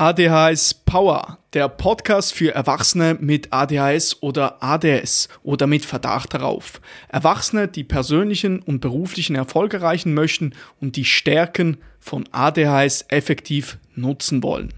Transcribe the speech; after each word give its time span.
ADHS 0.00 0.72
Power, 0.72 1.36
der 1.52 1.68
Podcast 1.68 2.32
für 2.32 2.54
Erwachsene 2.54 3.18
mit 3.20 3.52
ADHS 3.52 4.22
oder 4.22 4.62
ADS 4.62 5.28
oder 5.42 5.66
mit 5.66 5.84
Verdacht 5.84 6.32
darauf. 6.32 6.80
Erwachsene, 7.10 7.68
die 7.68 7.84
persönlichen 7.84 8.62
und 8.62 8.80
beruflichen 8.80 9.36
Erfolg 9.36 9.74
erreichen 9.74 10.14
möchten 10.14 10.54
und 10.80 10.96
die 10.96 11.04
Stärken 11.04 11.76
von 11.98 12.26
ADHS 12.32 13.04
effektiv 13.08 13.76
nutzen 13.94 14.42
wollen. 14.42 14.72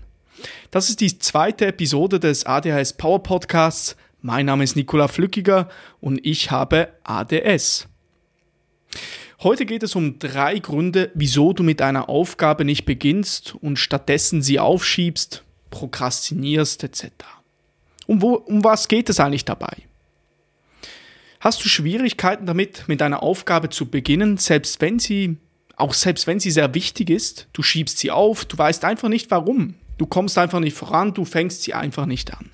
Das 0.72 0.88
ist 0.88 1.00
die 1.00 1.16
zweite 1.16 1.66
Episode 1.66 2.18
des 2.18 2.44
ADHS 2.44 2.94
Power 2.94 3.22
Podcasts. 3.22 3.94
Mein 4.22 4.46
Name 4.46 4.64
ist 4.64 4.74
Nikola 4.74 5.06
Flückiger 5.06 5.68
und 6.00 6.18
ich 6.26 6.50
habe 6.50 6.88
ADS. 7.04 7.86
Heute 9.42 9.66
geht 9.66 9.82
es 9.82 9.96
um 9.96 10.20
drei 10.20 10.60
Gründe, 10.60 11.10
wieso 11.14 11.52
du 11.52 11.64
mit 11.64 11.82
einer 11.82 12.08
Aufgabe 12.08 12.64
nicht 12.64 12.84
beginnst 12.84 13.56
und 13.60 13.76
stattdessen 13.76 14.40
sie 14.40 14.60
aufschiebst, 14.60 15.42
prokrastinierst 15.70 16.84
etc. 16.84 17.08
Um, 18.06 18.22
wo, 18.22 18.34
um 18.34 18.62
was 18.62 18.86
geht 18.86 19.10
es 19.10 19.18
eigentlich 19.18 19.44
dabei? 19.44 19.78
Hast 21.40 21.64
du 21.64 21.68
Schwierigkeiten 21.68 22.46
damit, 22.46 22.84
mit 22.86 23.02
einer 23.02 23.24
Aufgabe 23.24 23.68
zu 23.68 23.86
beginnen, 23.86 24.36
selbst 24.36 24.80
wenn 24.80 25.00
sie, 25.00 25.38
auch 25.74 25.92
selbst 25.92 26.28
wenn 26.28 26.38
sie 26.38 26.52
sehr 26.52 26.72
wichtig 26.72 27.10
ist, 27.10 27.48
du 27.52 27.64
schiebst 27.64 27.98
sie 27.98 28.12
auf, 28.12 28.44
du 28.44 28.56
weißt 28.56 28.84
einfach 28.84 29.08
nicht 29.08 29.32
warum, 29.32 29.74
du 29.98 30.06
kommst 30.06 30.38
einfach 30.38 30.60
nicht 30.60 30.76
voran, 30.76 31.14
du 31.14 31.24
fängst 31.24 31.64
sie 31.64 31.74
einfach 31.74 32.06
nicht 32.06 32.32
an. 32.32 32.50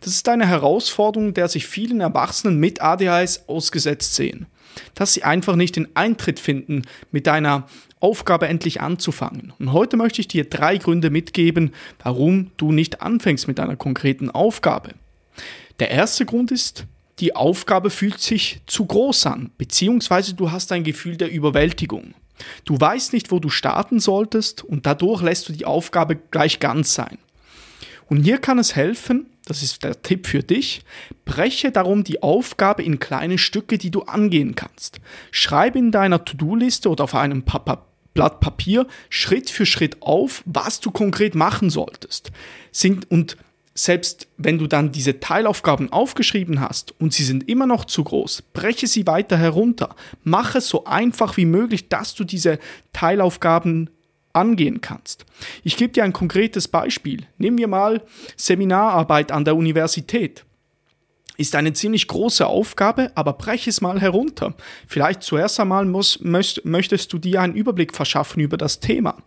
Das 0.00 0.14
ist 0.14 0.26
eine 0.30 0.46
Herausforderung, 0.46 1.34
der 1.34 1.48
sich 1.48 1.66
vielen 1.66 2.00
Erwachsenen 2.00 2.58
mit 2.58 2.80
ADHS 2.80 3.48
ausgesetzt 3.48 4.14
sehen 4.14 4.46
dass 4.94 5.12
sie 5.12 5.24
einfach 5.24 5.56
nicht 5.56 5.76
den 5.76 5.88
Eintritt 5.94 6.40
finden, 6.40 6.82
mit 7.12 7.26
deiner 7.26 7.66
Aufgabe 8.00 8.48
endlich 8.48 8.80
anzufangen. 8.80 9.52
Und 9.58 9.72
heute 9.72 9.96
möchte 9.96 10.20
ich 10.20 10.28
dir 10.28 10.44
drei 10.44 10.76
Gründe 10.78 11.10
mitgeben, 11.10 11.72
warum 12.02 12.50
du 12.56 12.72
nicht 12.72 13.00
anfängst 13.00 13.48
mit 13.48 13.58
einer 13.58 13.76
konkreten 13.76 14.30
Aufgabe. 14.30 14.90
Der 15.78 15.90
erste 15.90 16.26
Grund 16.26 16.50
ist, 16.50 16.86
die 17.18 17.34
Aufgabe 17.34 17.90
fühlt 17.90 18.20
sich 18.20 18.60
zu 18.66 18.84
groß 18.84 19.26
an, 19.26 19.50
beziehungsweise 19.56 20.34
du 20.34 20.50
hast 20.50 20.70
ein 20.72 20.84
Gefühl 20.84 21.16
der 21.16 21.30
Überwältigung. 21.30 22.14
Du 22.66 22.78
weißt 22.78 23.14
nicht, 23.14 23.30
wo 23.30 23.38
du 23.38 23.48
starten 23.48 23.98
solltest 23.98 24.62
und 24.62 24.84
dadurch 24.84 25.22
lässt 25.22 25.48
du 25.48 25.52
die 25.52 25.64
Aufgabe 25.64 26.16
gleich 26.16 26.60
ganz 26.60 26.94
sein. 26.94 27.18
Und 28.08 28.24
hier 28.24 28.38
kann 28.38 28.58
es 28.58 28.76
helfen, 28.76 29.26
das 29.46 29.62
ist 29.62 29.82
der 29.84 30.02
Tipp 30.02 30.26
für 30.26 30.42
dich, 30.42 30.82
breche 31.24 31.70
darum 31.70 32.04
die 32.04 32.22
Aufgabe 32.22 32.82
in 32.82 32.98
kleine 32.98 33.38
Stücke, 33.38 33.78
die 33.78 33.90
du 33.90 34.02
angehen 34.02 34.54
kannst. 34.54 35.00
Schreibe 35.30 35.78
in 35.78 35.92
deiner 35.92 36.24
To-Do-Liste 36.24 36.90
oder 36.90 37.04
auf 37.04 37.14
einem 37.14 37.44
Papa 37.44 37.86
Blatt 38.12 38.40
Papier 38.40 38.86
Schritt 39.10 39.50
für 39.50 39.66
Schritt 39.66 40.02
auf, 40.02 40.42
was 40.46 40.80
du 40.80 40.90
konkret 40.90 41.34
machen 41.34 41.70
solltest. 41.70 42.32
Sind, 42.72 43.10
und 43.10 43.36
selbst 43.74 44.26
wenn 44.38 44.58
du 44.58 44.66
dann 44.66 44.90
diese 44.90 45.20
Teilaufgaben 45.20 45.92
aufgeschrieben 45.92 46.60
hast 46.60 46.98
und 46.98 47.12
sie 47.12 47.24
sind 47.24 47.46
immer 47.48 47.66
noch 47.66 47.84
zu 47.84 48.02
groß, 48.02 48.42
breche 48.54 48.86
sie 48.86 49.06
weiter 49.06 49.36
herunter. 49.36 49.94
Mache 50.24 50.58
es 50.58 50.68
so 50.68 50.86
einfach 50.86 51.36
wie 51.36 51.44
möglich, 51.44 51.88
dass 51.88 52.14
du 52.14 52.24
diese 52.24 52.58
Teilaufgaben 52.92 53.90
angehen 54.36 54.80
kannst. 54.80 55.24
Ich 55.64 55.76
gebe 55.76 55.92
dir 55.92 56.04
ein 56.04 56.12
konkretes 56.12 56.68
Beispiel. 56.68 57.26
Nehmen 57.38 57.58
wir 57.58 57.68
mal 57.68 58.02
Seminararbeit 58.36 59.32
an 59.32 59.44
der 59.44 59.56
Universität. 59.56 60.44
Ist 61.38 61.54
eine 61.54 61.74
ziemlich 61.74 62.06
große 62.06 62.46
Aufgabe, 62.46 63.12
aber 63.14 63.34
breche 63.34 63.68
es 63.68 63.80
mal 63.80 64.00
herunter. 64.00 64.54
Vielleicht 64.86 65.22
zuerst 65.22 65.60
einmal 65.60 65.84
muss, 65.84 66.20
möchtest 66.22 67.12
du 67.12 67.18
dir 67.18 67.42
einen 67.42 67.54
Überblick 67.54 67.94
verschaffen 67.94 68.40
über 68.40 68.56
das 68.56 68.80
Thema. 68.80 69.22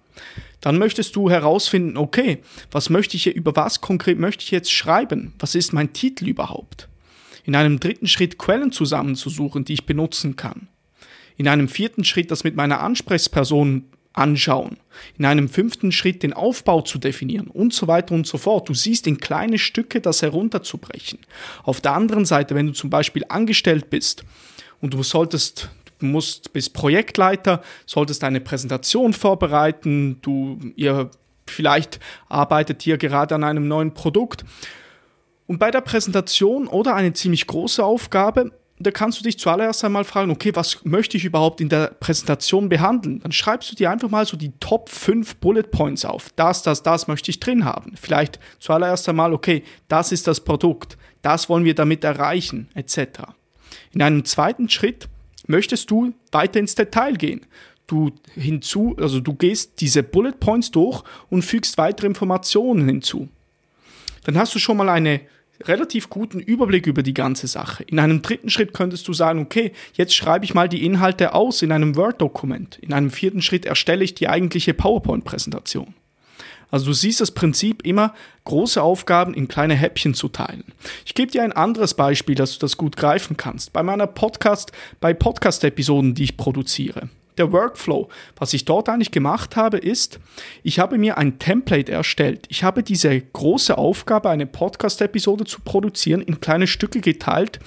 Dann 0.61 0.77
möchtest 0.77 1.15
du 1.15 1.29
herausfinden, 1.29 1.97
okay, 1.97 2.39
was 2.71 2.89
möchte 2.89 3.15
ich 3.15 3.23
hier, 3.23 3.35
über 3.35 3.55
was 3.55 3.81
konkret 3.81 4.19
möchte 4.19 4.43
ich 4.43 4.51
jetzt 4.51 4.71
schreiben? 4.71 5.33
Was 5.39 5.55
ist 5.55 5.71
mein 5.71 5.93
Titel 5.93 6.27
überhaupt? 6.27 6.87
In 7.45 7.55
einem 7.55 7.79
dritten 7.79 8.07
Schritt 8.07 8.37
Quellen 8.37 8.71
zusammenzusuchen, 8.71 9.63
die 9.63 9.73
ich 9.73 9.85
benutzen 9.85 10.35
kann. 10.35 10.67
In 11.37 11.47
einem 11.47 11.69
vierten 11.69 12.03
Schritt 12.03 12.31
das 12.31 12.43
mit 12.43 12.55
meiner 12.55 12.81
Ansprechperson 12.81 13.85
anschauen. 14.19 14.77
In 15.17 15.25
einem 15.25 15.47
fünften 15.47 15.91
Schritt 15.91 16.23
den 16.23 16.33
Aufbau 16.33 16.81
zu 16.81 16.99
definieren 16.99 17.47
und 17.47 17.73
so 17.73 17.87
weiter 17.87 18.13
und 18.13 18.27
so 18.27 18.37
fort. 18.37 18.67
Du 18.69 18.73
siehst 18.73 19.07
in 19.07 19.17
kleine 19.17 19.57
Stücke 19.57 20.01
das 20.01 20.21
herunterzubrechen. 20.21 21.19
Auf 21.63 21.81
der 21.81 21.93
anderen 21.93 22.25
Seite, 22.25 22.53
wenn 22.53 22.67
du 22.67 22.73
zum 22.73 22.89
Beispiel 22.89 23.23
angestellt 23.29 23.89
bist 23.89 24.25
und 24.81 24.93
du 24.93 25.03
solltest 25.03 25.69
du 25.99 26.05
musst 26.05 26.53
bist 26.53 26.73
Projektleiter, 26.73 27.61
solltest 27.85 28.23
eine 28.23 28.39
Präsentation 28.39 29.13
vorbereiten, 29.13 30.17
du 30.21 30.59
ihr 30.75 31.11
vielleicht 31.45 31.99
arbeitet 32.29 32.85
ihr 32.85 32.97
gerade 32.97 33.35
an 33.35 33.43
einem 33.43 33.67
neuen 33.67 33.93
Produkt 33.93 34.45
und 35.47 35.57
bei 35.57 35.71
der 35.71 35.81
Präsentation 35.81 36.67
oder 36.67 36.95
eine 36.95 37.13
ziemlich 37.13 37.47
große 37.47 37.83
Aufgabe 37.83 38.51
da 38.81 38.91
kannst 38.91 39.19
du 39.19 39.23
dich 39.23 39.37
zuallererst 39.37 39.83
einmal 39.83 40.05
fragen, 40.05 40.31
okay, 40.31 40.51
was 40.55 40.83
möchte 40.85 41.17
ich 41.17 41.25
überhaupt 41.25 41.59
in 41.59 41.67
der 41.67 41.87
Präsentation 41.99 42.69
behandeln? 42.69 43.19
Dann 43.19 43.33
schreibst 43.33 43.69
du 43.71 43.75
dir 43.75 43.91
einfach 43.91 44.09
mal 44.09 44.25
so 44.25 44.37
die 44.37 44.53
Top 44.61 44.89
5 44.89 45.35
Bullet 45.35 45.63
Points 45.63 46.05
auf. 46.05 46.29
Das, 46.37 46.63
das, 46.63 46.81
das 46.81 47.07
möchte 47.07 47.29
ich 47.29 47.41
drin 47.41 47.65
haben. 47.65 47.95
Vielleicht 47.99 48.39
zuallererst 48.59 49.09
einmal, 49.09 49.33
okay, 49.33 49.63
das 49.89 50.13
ist 50.13 50.27
das 50.27 50.39
Produkt, 50.39 50.97
das 51.21 51.49
wollen 51.49 51.65
wir 51.65 51.75
damit 51.75 52.05
erreichen, 52.05 52.69
etc. 52.73 53.23
In 53.91 54.01
einem 54.01 54.23
zweiten 54.23 54.69
Schritt 54.69 55.09
möchtest 55.47 55.91
du 55.91 56.13
weiter 56.31 56.59
ins 56.59 56.75
Detail 56.75 57.13
gehen. 57.13 57.45
Du 57.85 58.11
hinzu, 58.35 58.95
also 58.97 59.19
du 59.19 59.33
gehst 59.33 59.81
diese 59.81 60.03
Bullet 60.03 60.39
Points 60.39 60.71
durch 60.71 61.03
und 61.29 61.41
fügst 61.41 61.77
weitere 61.77 62.07
Informationen 62.07 62.87
hinzu. 62.87 63.27
Dann 64.23 64.37
hast 64.37 64.55
du 64.55 64.59
schon 64.59 64.77
mal 64.77 64.89
eine 64.89 65.21
relativ 65.63 66.09
guten 66.09 66.39
Überblick 66.39 66.87
über 66.87 67.03
die 67.03 67.13
ganze 67.13 67.47
Sache. 67.47 67.83
In 67.83 67.99
einem 67.99 68.21
dritten 68.21 68.49
Schritt 68.49 68.73
könntest 68.73 69.07
du 69.07 69.13
sagen, 69.13 69.39
okay, 69.41 69.73
jetzt 69.93 70.15
schreibe 70.15 70.45
ich 70.45 70.53
mal 70.53 70.69
die 70.69 70.85
Inhalte 70.85 71.33
aus 71.33 71.61
in 71.61 71.71
einem 71.71 71.95
Word-Dokument. 71.95 72.77
In 72.79 72.93
einem 72.93 73.11
vierten 73.11 73.41
Schritt 73.41 73.65
erstelle 73.65 74.03
ich 74.03 74.15
die 74.15 74.29
eigentliche 74.29 74.73
PowerPoint-Präsentation. 74.73 75.93
Also 76.71 76.87
du 76.87 76.93
siehst 76.93 77.19
das 77.19 77.31
Prinzip 77.31 77.85
immer, 77.85 78.13
große 78.45 78.81
Aufgaben 78.81 79.33
in 79.33 79.47
kleine 79.47 79.73
Häppchen 79.73 80.13
zu 80.13 80.29
teilen. 80.29 80.65
Ich 81.05 81.15
gebe 81.15 81.31
dir 81.31 81.43
ein 81.43 81.51
anderes 81.51 81.95
Beispiel, 81.95 82.35
dass 82.35 82.53
du 82.53 82.59
das 82.59 82.77
gut 82.77 82.95
greifen 82.95 83.37
kannst. 83.37 83.73
Bei 83.73 83.81
meiner 83.81 84.07
Podcast, 84.07 84.71
bei 84.99 85.13
Podcast-Episoden, 85.13 86.13
die 86.13 86.23
ich 86.23 86.37
produziere 86.37 87.09
der 87.39 87.51
Workflow. 87.51 88.09
Was 88.35 88.53
ich 88.53 88.65
dort 88.65 88.89
eigentlich 88.89 89.11
gemacht 89.11 89.55
habe, 89.55 89.77
ist, 89.77 90.19
ich 90.61 90.79
habe 90.79 90.97
mir 90.97 91.17
ein 91.17 91.39
Template 91.39 91.91
erstellt. 91.91 92.45
Ich 92.49 92.63
habe 92.63 92.83
diese 92.83 93.19
große 93.19 93.77
Aufgabe, 93.77 94.29
eine 94.29 94.45
Podcast-Episode 94.45 95.45
zu 95.45 95.61
produzieren, 95.61 96.21
in 96.21 96.39
kleine 96.39 96.67
Stücke 96.67 97.01
geteilt. 97.01 97.59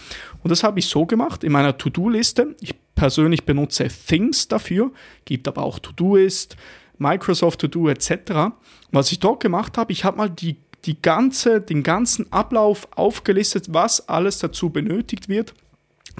Und 0.43 0.51
das 0.51 0.63
habe 0.63 0.79
ich 0.79 0.87
so 0.87 1.07
gemacht 1.07 1.43
in 1.43 1.53
meiner 1.53 1.77
To-Do-Liste. 1.77 2.55
Ich 2.61 2.75
persönlich 2.95 3.45
benutze 3.45 3.89
Things 3.89 4.49
dafür, 4.49 4.93
gibt 5.25 5.49
aber 5.49 5.63
auch 5.63 5.79
To-Do-Ist, 5.79 6.57
Microsoft 6.99 7.61
To-Do 7.61 7.89
etc. 7.89 8.53
Was 8.93 9.11
ich 9.11 9.19
dort 9.19 9.41
gemacht 9.41 9.77
habe, 9.79 9.93
ich 9.93 10.05
habe 10.05 10.19
mal 10.19 10.31
die 10.31 10.57
die 10.85 11.01
ganze, 11.01 11.61
den 11.61 11.85
ganzen 11.85 12.33
Ablauf 12.33 12.89
aufgelistet, 12.97 13.67
was 13.69 14.09
alles 14.09 14.41
dazu 14.41 14.71
benötigt 14.71 15.29
wird 15.29 15.55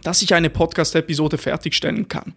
dass 0.03 0.23
ich 0.23 0.35
eine 0.35 0.51
Podcast-Episode 0.51 1.39
fertigstellen 1.39 2.09
kann. 2.09 2.35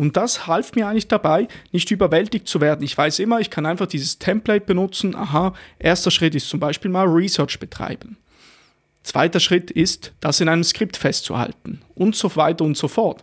Und 0.00 0.16
das 0.16 0.46
half 0.46 0.74
mir 0.76 0.88
eigentlich 0.88 1.08
dabei, 1.08 1.46
nicht 1.72 1.90
überwältigt 1.90 2.48
zu 2.48 2.62
werden. 2.62 2.82
Ich 2.82 2.96
weiß 2.96 3.18
immer, 3.18 3.38
ich 3.38 3.50
kann 3.50 3.66
einfach 3.66 3.84
dieses 3.84 4.18
Template 4.18 4.64
benutzen. 4.64 5.14
Aha, 5.14 5.52
erster 5.78 6.10
Schritt 6.10 6.34
ist 6.34 6.48
zum 6.48 6.58
Beispiel 6.58 6.90
mal 6.90 7.06
Research 7.06 7.58
betreiben. 7.58 8.16
Zweiter 9.02 9.40
Schritt 9.40 9.70
ist, 9.70 10.12
das 10.20 10.40
in 10.40 10.48
einem 10.48 10.64
Skript 10.64 10.96
festzuhalten 10.96 11.82
und 11.94 12.16
so 12.16 12.34
weiter 12.34 12.64
und 12.64 12.78
so 12.78 12.88
fort. 12.88 13.22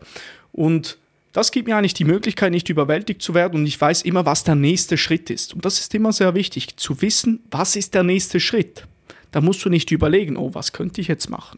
Und 0.51 0.99
das 1.33 1.51
gibt 1.51 1.67
mir 1.67 1.75
eigentlich 1.77 1.95
die 1.95 2.05
Möglichkeit, 2.05 2.51
nicht 2.51 2.69
überwältigt 2.69 3.23
zu 3.23 3.33
werden 3.33 3.61
und 3.61 3.65
ich 3.65 3.81
weiß 3.81 4.03
immer, 4.03 4.27
was 4.27 4.43
der 4.43 4.53
nächste 4.53 4.99
Schritt 4.99 5.31
ist. 5.31 5.55
Und 5.55 5.65
das 5.65 5.79
ist 5.79 5.95
immer 5.95 6.13
sehr 6.13 6.35
wichtig, 6.35 6.77
zu 6.77 7.01
wissen, 7.01 7.39
was 7.49 7.75
ist 7.75 7.95
der 7.95 8.03
nächste 8.03 8.39
Schritt. 8.39 8.85
Da 9.31 9.41
musst 9.41 9.65
du 9.65 9.69
nicht 9.69 9.89
überlegen, 9.89 10.37
oh, 10.37 10.53
was 10.53 10.73
könnte 10.73 11.01
ich 11.01 11.07
jetzt 11.07 11.31
machen. 11.31 11.57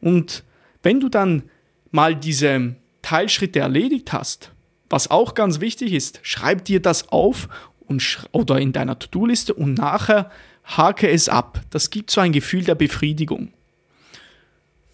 Und 0.00 0.44
wenn 0.82 0.98
du 0.98 1.10
dann 1.10 1.42
mal 1.90 2.16
diese 2.16 2.74
Teilschritte 3.08 3.60
erledigt 3.60 4.12
hast, 4.12 4.52
was 4.90 5.10
auch 5.10 5.32
ganz 5.32 5.60
wichtig 5.60 5.94
ist, 5.94 6.20
schreib 6.22 6.66
dir 6.66 6.82
das 6.82 7.08
auf 7.08 7.48
und 7.86 8.28
oder 8.32 8.58
in 8.58 8.72
deiner 8.72 8.98
To-Do-Liste 8.98 9.54
und 9.54 9.78
nachher 9.78 10.30
hake 10.64 11.08
es 11.08 11.30
ab. 11.30 11.62
Das 11.70 11.88
gibt 11.88 12.10
so 12.10 12.20
ein 12.20 12.32
Gefühl 12.32 12.64
der 12.64 12.74
Befriedigung. 12.74 13.54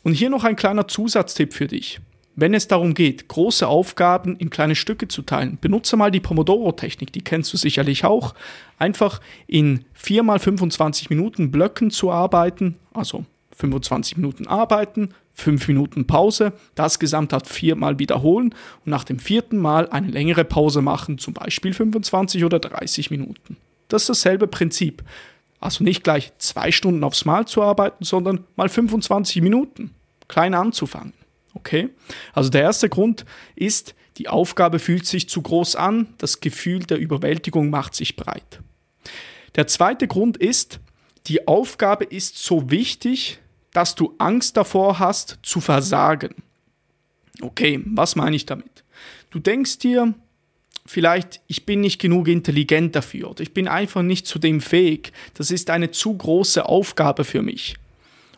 Und 0.05 0.13
hier 0.13 0.31
noch 0.31 0.45
ein 0.45 0.55
kleiner 0.55 0.87
Zusatztipp 0.87 1.55
für 1.55 1.67
dich. 1.67 1.99
Wenn 2.37 2.55
es 2.55 2.69
darum 2.69 2.95
geht, 2.95 3.27
große 3.27 3.67
Aufgaben 3.67 4.37
in 4.37 4.49
kleine 4.49 4.77
Stücke 4.77 5.09
zu 5.09 5.23
teilen, 5.23 5.59
benutze 5.61 5.97
mal 5.97 6.13
die 6.13 6.21
Pomodoro-Technik, 6.21 7.13
die 7.13 7.23
kennst 7.23 7.53
du 7.53 7.57
sicherlich 7.57 8.05
auch. 8.05 8.37
Einfach 8.79 9.21
in 9.49 9.87
4 9.95 10.23
mal 10.23 10.39
25 10.39 11.11
Minuten 11.11 11.51
Blöcken 11.51 11.91
zu 11.91 12.13
arbeiten, 12.13 12.77
also 12.93 13.25
25 13.57 14.17
Minuten 14.17 14.47
arbeiten, 14.47 15.15
5 15.35 15.69
Minuten 15.69 16.07
Pause, 16.07 16.53
das 16.75 16.99
Gesamtheit 16.99 17.47
viermal 17.47 17.99
wiederholen 17.99 18.55
und 18.85 18.91
nach 18.91 19.05
dem 19.05 19.19
vierten 19.19 19.59
Mal 19.59 19.89
eine 19.91 20.09
längere 20.09 20.45
Pause 20.45 20.81
machen, 20.81 21.19
zum 21.19 21.35
Beispiel 21.35 21.73
25 21.73 22.45
oder 22.45 22.59
30 22.59 23.11
Minuten. 23.11 23.57
Das 23.89 24.03
ist 24.03 24.09
dasselbe 24.11 24.47
Prinzip. 24.47 25.03
Also 25.61 25.83
nicht 25.83 26.05
gleich 26.05 26.33
zwei 26.39 26.71
Stunden 26.71 27.05
aufs 27.05 27.25
Mal 27.25 27.47
zu 27.47 27.63
arbeiten, 27.63 28.05
sondern 28.05 28.45
mal 28.57 28.69
25 28.69 29.43
Minuten. 29.43 29.95
Klein 30.29 30.55
anzufangen. 30.55 31.15
Okay? 31.55 31.91
Also 32.33 32.51
der 32.51 32.63
erste 32.63 32.89
Grund 32.89 33.25
ist, 33.57 33.95
die 34.19 34.29
Aufgabe 34.29 34.79
fühlt 34.79 35.07
sich 35.07 35.29
zu 35.29 35.43
groß 35.43 35.77
an, 35.77 36.09
das 36.19 36.41
Gefühl 36.41 36.81
der 36.81 36.99
Überwältigung 36.99 37.71
macht 37.71 37.95
sich 37.95 38.17
breit. 38.17 38.61
Der 39.57 39.67
zweite 39.67 40.07
Grund 40.07 40.37
ist, 40.37 40.81
die 41.27 41.49
Aufgabe 41.49 42.05
ist 42.05 42.39
so 42.39 42.71
wichtig, 42.71 43.39
dass 43.75 43.95
du 43.95 44.15
Angst 44.17 44.57
davor 44.57 44.99
hast 44.99 45.39
zu 45.43 45.61
versagen. 45.61 46.35
Okay, 47.43 47.83
was 47.85 48.17
meine 48.17 48.37
ich 48.37 48.47
damit? 48.47 48.85
Du 49.31 49.39
denkst 49.39 49.79
dir, 49.79 50.15
vielleicht, 50.87 51.41
ich 51.49 51.67
bin 51.67 51.81
nicht 51.81 52.01
genug 52.01 52.29
intelligent 52.29 52.95
dafür 52.95 53.33
oder 53.33 53.43
ich 53.43 53.53
bin 53.53 53.69
einfach 53.69 54.03
nicht 54.03 54.27
zu 54.27 54.39
dem 54.39 54.61
fähig. 54.61 55.13
Das 55.35 55.51
ist 55.51 55.69
eine 55.71 55.91
zu 55.91 56.17
große 56.17 56.67
Aufgabe 56.67 57.25
für 57.25 57.43
mich. 57.43 57.75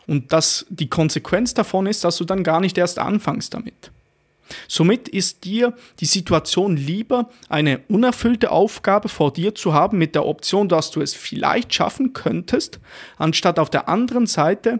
Und 0.07 0.33
das, 0.33 0.65
die 0.69 0.89
Konsequenz 0.89 1.53
davon 1.53 1.85
ist, 1.85 2.03
dass 2.03 2.17
du 2.17 2.25
dann 2.25 2.43
gar 2.43 2.59
nicht 2.59 2.77
erst 2.77 2.97
anfängst 2.97 3.53
damit. 3.53 3.91
Somit 4.69 5.09
ist 5.09 5.43
dir 5.43 5.73
die 5.99 6.05
Situation 6.05 6.77
lieber, 6.77 7.29
eine 7.49 7.81
unerfüllte 7.89 8.49
Aufgabe 8.49 9.09
vor 9.09 9.33
dir 9.33 9.53
zu 9.53 9.73
haben 9.73 9.97
mit 9.97 10.15
der 10.15 10.25
Option, 10.25 10.69
dass 10.69 10.89
du 10.89 11.01
es 11.01 11.13
vielleicht 11.13 11.73
schaffen 11.73 12.13
könntest, 12.13 12.79
anstatt 13.17 13.59
auf 13.59 13.69
der 13.69 13.89
anderen 13.89 14.25
Seite, 14.25 14.79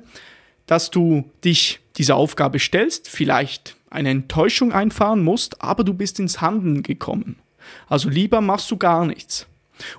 dass 0.67 0.91
du 0.91 1.29
dich 1.43 1.79
dieser 1.97 2.15
Aufgabe 2.15 2.59
stellst, 2.59 3.09
vielleicht 3.09 3.75
eine 3.89 4.09
Enttäuschung 4.09 4.71
einfahren 4.71 5.23
musst, 5.23 5.61
aber 5.61 5.83
du 5.83 5.93
bist 5.93 6.19
ins 6.19 6.41
Handeln 6.41 6.83
gekommen. 6.83 7.37
Also 7.87 8.09
lieber 8.09 8.41
machst 8.41 8.69
du 8.69 8.77
gar 8.77 9.05
nichts. 9.05 9.47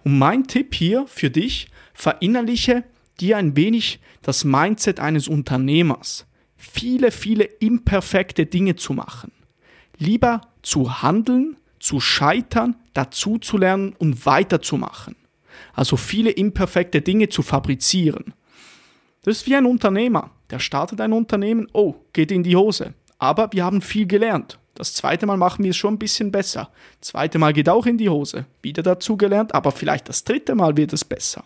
Und 0.04 0.18
mein 0.18 0.46
Tipp 0.46 0.74
hier 0.74 1.06
für 1.06 1.30
dich, 1.30 1.68
verinnerliche 1.94 2.84
dir 3.20 3.36
ein 3.36 3.56
wenig 3.56 4.00
das 4.22 4.44
Mindset 4.44 5.00
eines 5.00 5.28
Unternehmers. 5.28 6.26
Viele, 6.56 7.10
viele 7.10 7.44
imperfekte 7.44 8.46
Dinge 8.46 8.76
zu 8.76 8.92
machen. 8.92 9.32
Lieber 9.98 10.42
zu 10.62 11.02
handeln, 11.02 11.56
zu 11.80 12.00
scheitern, 12.00 12.76
dazu 12.94 13.38
zu 13.38 13.56
lernen 13.56 13.94
und 13.98 14.26
weiterzumachen. 14.26 15.16
Also 15.72 15.96
viele 15.96 16.30
imperfekte 16.30 17.00
Dinge 17.00 17.28
zu 17.28 17.42
fabrizieren. 17.42 18.34
Das 19.22 19.38
ist 19.38 19.46
wie 19.46 19.56
ein 19.56 19.66
Unternehmer. 19.66 20.30
Der 20.50 20.58
startet 20.58 21.00
ein 21.00 21.12
Unternehmen, 21.12 21.68
oh, 21.72 21.94
geht 22.12 22.32
in 22.32 22.42
die 22.42 22.56
Hose. 22.56 22.94
Aber 23.18 23.52
wir 23.52 23.64
haben 23.64 23.82
viel 23.82 24.06
gelernt. 24.06 24.58
Das 24.74 24.94
zweite 24.94 25.26
Mal 25.26 25.36
machen 25.36 25.64
wir 25.64 25.70
es 25.70 25.76
schon 25.76 25.94
ein 25.94 25.98
bisschen 25.98 26.30
besser. 26.30 26.70
Das 27.00 27.08
zweite 27.08 27.38
Mal 27.38 27.52
geht 27.52 27.68
auch 27.68 27.84
in 27.84 27.98
die 27.98 28.08
Hose. 28.08 28.46
Wieder 28.62 28.82
dazu 28.82 29.16
gelernt, 29.16 29.54
aber 29.54 29.72
vielleicht 29.72 30.08
das 30.08 30.22
dritte 30.22 30.54
Mal 30.54 30.76
wird 30.76 30.92
es 30.92 31.04
besser. 31.04 31.42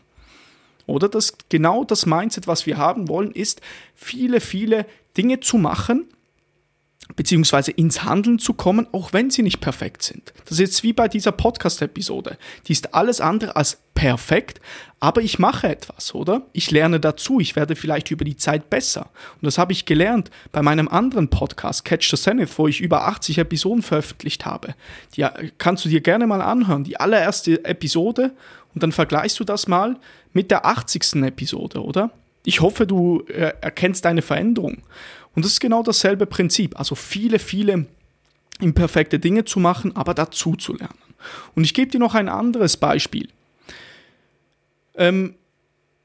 Oder 0.86 1.08
das 1.08 1.32
genau 1.48 1.84
das 1.84 2.04
Mindset, 2.04 2.46
was 2.46 2.66
wir 2.66 2.76
haben 2.76 3.08
wollen, 3.08 3.32
ist 3.32 3.62
viele, 3.94 4.40
viele 4.40 4.84
Dinge 5.16 5.40
zu 5.40 5.56
machen, 5.56 6.08
beziehungsweise 7.16 7.70
ins 7.70 8.04
Handeln 8.04 8.38
zu 8.38 8.54
kommen, 8.54 8.86
auch 8.92 9.12
wenn 9.12 9.30
sie 9.30 9.42
nicht 9.42 9.60
perfekt 9.60 10.02
sind. 10.02 10.32
Das 10.44 10.52
ist 10.52 10.58
jetzt 10.60 10.82
wie 10.82 10.92
bei 10.92 11.08
dieser 11.08 11.32
Podcast-Episode. 11.32 12.38
Die 12.66 12.72
ist 12.72 12.94
alles 12.94 13.20
andere 13.20 13.56
als 13.56 13.78
perfekt, 13.94 14.60
aber 15.00 15.20
ich 15.20 15.38
mache 15.38 15.68
etwas, 15.68 16.14
oder? 16.14 16.46
Ich 16.52 16.70
lerne 16.70 17.00
dazu, 17.00 17.40
ich 17.40 17.56
werde 17.56 17.76
vielleicht 17.76 18.10
über 18.10 18.24
die 18.24 18.36
Zeit 18.36 18.70
besser. 18.70 19.10
Und 19.34 19.44
das 19.44 19.58
habe 19.58 19.72
ich 19.72 19.84
gelernt 19.84 20.30
bei 20.52 20.62
meinem 20.62 20.88
anderen 20.88 21.28
Podcast, 21.28 21.84
Catch 21.84 22.10
the 22.10 22.16
Zenith, 22.16 22.56
wo 22.56 22.68
ich 22.68 22.80
über 22.80 23.06
80 23.06 23.38
Episoden 23.38 23.82
veröffentlicht 23.82 24.46
habe. 24.46 24.74
Die 25.16 25.26
kannst 25.58 25.84
du 25.84 25.88
dir 25.88 26.00
gerne 26.00 26.26
mal 26.26 26.40
anhören, 26.40 26.84
die 26.84 26.98
allererste 26.98 27.64
Episode, 27.64 28.32
und 28.74 28.82
dann 28.82 28.92
vergleichst 28.92 29.38
du 29.38 29.44
das 29.44 29.68
mal 29.68 29.98
mit 30.32 30.50
der 30.50 30.64
80. 30.64 31.22
Episode, 31.22 31.82
oder? 31.82 32.10
Ich 32.44 32.60
hoffe, 32.60 32.86
du 32.86 33.22
äh, 33.28 33.52
erkennst 33.60 34.06
eine 34.06 34.22
Veränderung. 34.22 34.78
Und 35.34 35.44
das 35.44 35.52
ist 35.52 35.60
genau 35.60 35.82
dasselbe 35.82 36.26
Prinzip. 36.26 36.78
Also 36.78 36.94
viele, 36.94 37.38
viele 37.38 37.86
imperfekte 38.60 39.18
Dinge 39.18 39.44
zu 39.44 39.60
machen, 39.60 39.96
aber 39.96 40.14
dazu 40.14 40.56
zu 40.56 40.74
lernen. 40.74 40.98
Und 41.54 41.64
ich 41.64 41.74
gebe 41.74 41.90
dir 41.90 41.98
noch 41.98 42.14
ein 42.14 42.28
anderes 42.28 42.76
Beispiel. 42.76 43.28
Ähm, 44.94 45.34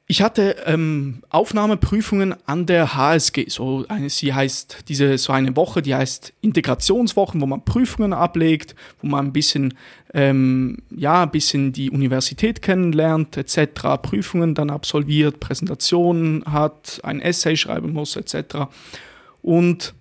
ich 0.10 0.22
hatte 0.22 0.56
ähm, 0.66 1.22
Aufnahmeprüfungen 1.30 2.34
an 2.46 2.66
der 2.66 2.96
HSG. 2.96 3.50
So 3.50 3.84
eine, 3.90 4.10
sie 4.10 4.34
heißt 4.34 4.86
diese 4.88 5.18
so 5.18 5.34
eine 5.34 5.58
Woche, 5.58 5.82
die 5.82 5.94
heißt 5.94 6.32
Integrationswochen, 6.40 7.42
wo 7.42 7.46
man 7.46 7.66
Prüfungen 7.66 8.14
ablegt, 8.14 8.74
wo 9.02 9.08
man 9.08 9.26
ein 9.26 9.34
bisschen 9.34 9.74
ähm, 10.14 10.78
ja 10.96 11.24
ein 11.24 11.32
bisschen 11.32 11.74
die 11.74 11.92
Universität 11.92 12.62
kennenlernt 12.62 13.36
etc. 13.36 14.02
Prüfungen 14.02 14.56
dann 14.56 14.70
absolviert, 14.70 15.42
Präsentationen 15.42 16.46
hat, 16.46 17.02
ein 17.04 17.20
Essay 17.20 17.58
schreiben 17.58 17.92
muss 17.92 18.16
etc. 18.16 18.70
Und 19.48 19.94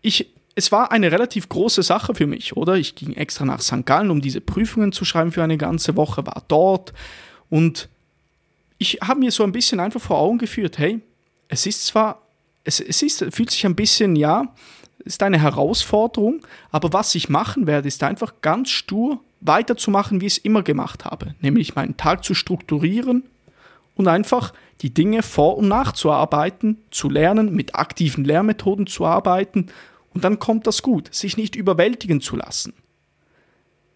ich, 0.00 0.32
es 0.54 0.72
war 0.72 0.90
eine 0.90 1.12
relativ 1.12 1.50
große 1.50 1.82
Sache 1.82 2.14
für 2.14 2.26
mich, 2.26 2.56
oder? 2.56 2.76
Ich 2.76 2.94
ging 2.94 3.12
extra 3.12 3.44
nach 3.44 3.60
St. 3.60 3.84
Gallen, 3.84 4.10
um 4.10 4.22
diese 4.22 4.40
Prüfungen 4.40 4.90
zu 4.90 5.04
schreiben 5.04 5.32
für 5.32 5.42
eine 5.42 5.58
ganze 5.58 5.96
Woche, 5.96 6.26
war 6.26 6.42
dort 6.48 6.94
und 7.50 7.90
ich 8.78 9.00
habe 9.02 9.20
mir 9.20 9.30
so 9.30 9.42
ein 9.42 9.52
bisschen 9.52 9.80
einfach 9.80 10.00
vor 10.00 10.16
Augen 10.16 10.38
geführt, 10.38 10.78
hey, 10.78 11.02
es 11.48 11.66
ist 11.66 11.84
zwar, 11.84 12.22
es, 12.64 12.80
es 12.80 13.02
ist, 13.02 13.22
fühlt 13.34 13.50
sich 13.50 13.66
ein 13.66 13.76
bisschen, 13.76 14.16
ja, 14.16 14.54
ist 15.04 15.22
eine 15.22 15.38
Herausforderung, 15.38 16.40
aber 16.70 16.94
was 16.94 17.14
ich 17.14 17.28
machen 17.28 17.66
werde, 17.66 17.86
ist 17.86 18.02
einfach 18.02 18.32
ganz 18.40 18.70
stur 18.70 19.20
weiterzumachen, 19.42 20.22
wie 20.22 20.26
ich 20.26 20.38
es 20.38 20.44
immer 20.44 20.62
gemacht 20.62 21.04
habe, 21.04 21.34
nämlich 21.42 21.74
meinen 21.74 21.98
Tag 21.98 22.24
zu 22.24 22.32
strukturieren 22.32 23.24
und 23.96 24.06
einfach 24.06 24.52
die 24.82 24.94
Dinge 24.94 25.22
vor- 25.22 25.56
und 25.56 25.68
nachzuarbeiten, 25.68 26.78
zu 26.90 27.10
lernen, 27.10 27.54
mit 27.54 27.74
aktiven 27.74 28.24
Lehrmethoden 28.24 28.86
zu 28.86 29.04
arbeiten 29.04 29.66
und 30.14 30.24
dann 30.24 30.38
kommt 30.38 30.66
das 30.66 30.82
gut, 30.82 31.12
sich 31.12 31.36
nicht 31.36 31.56
überwältigen 31.56 32.20
zu 32.20 32.36
lassen. 32.36 32.72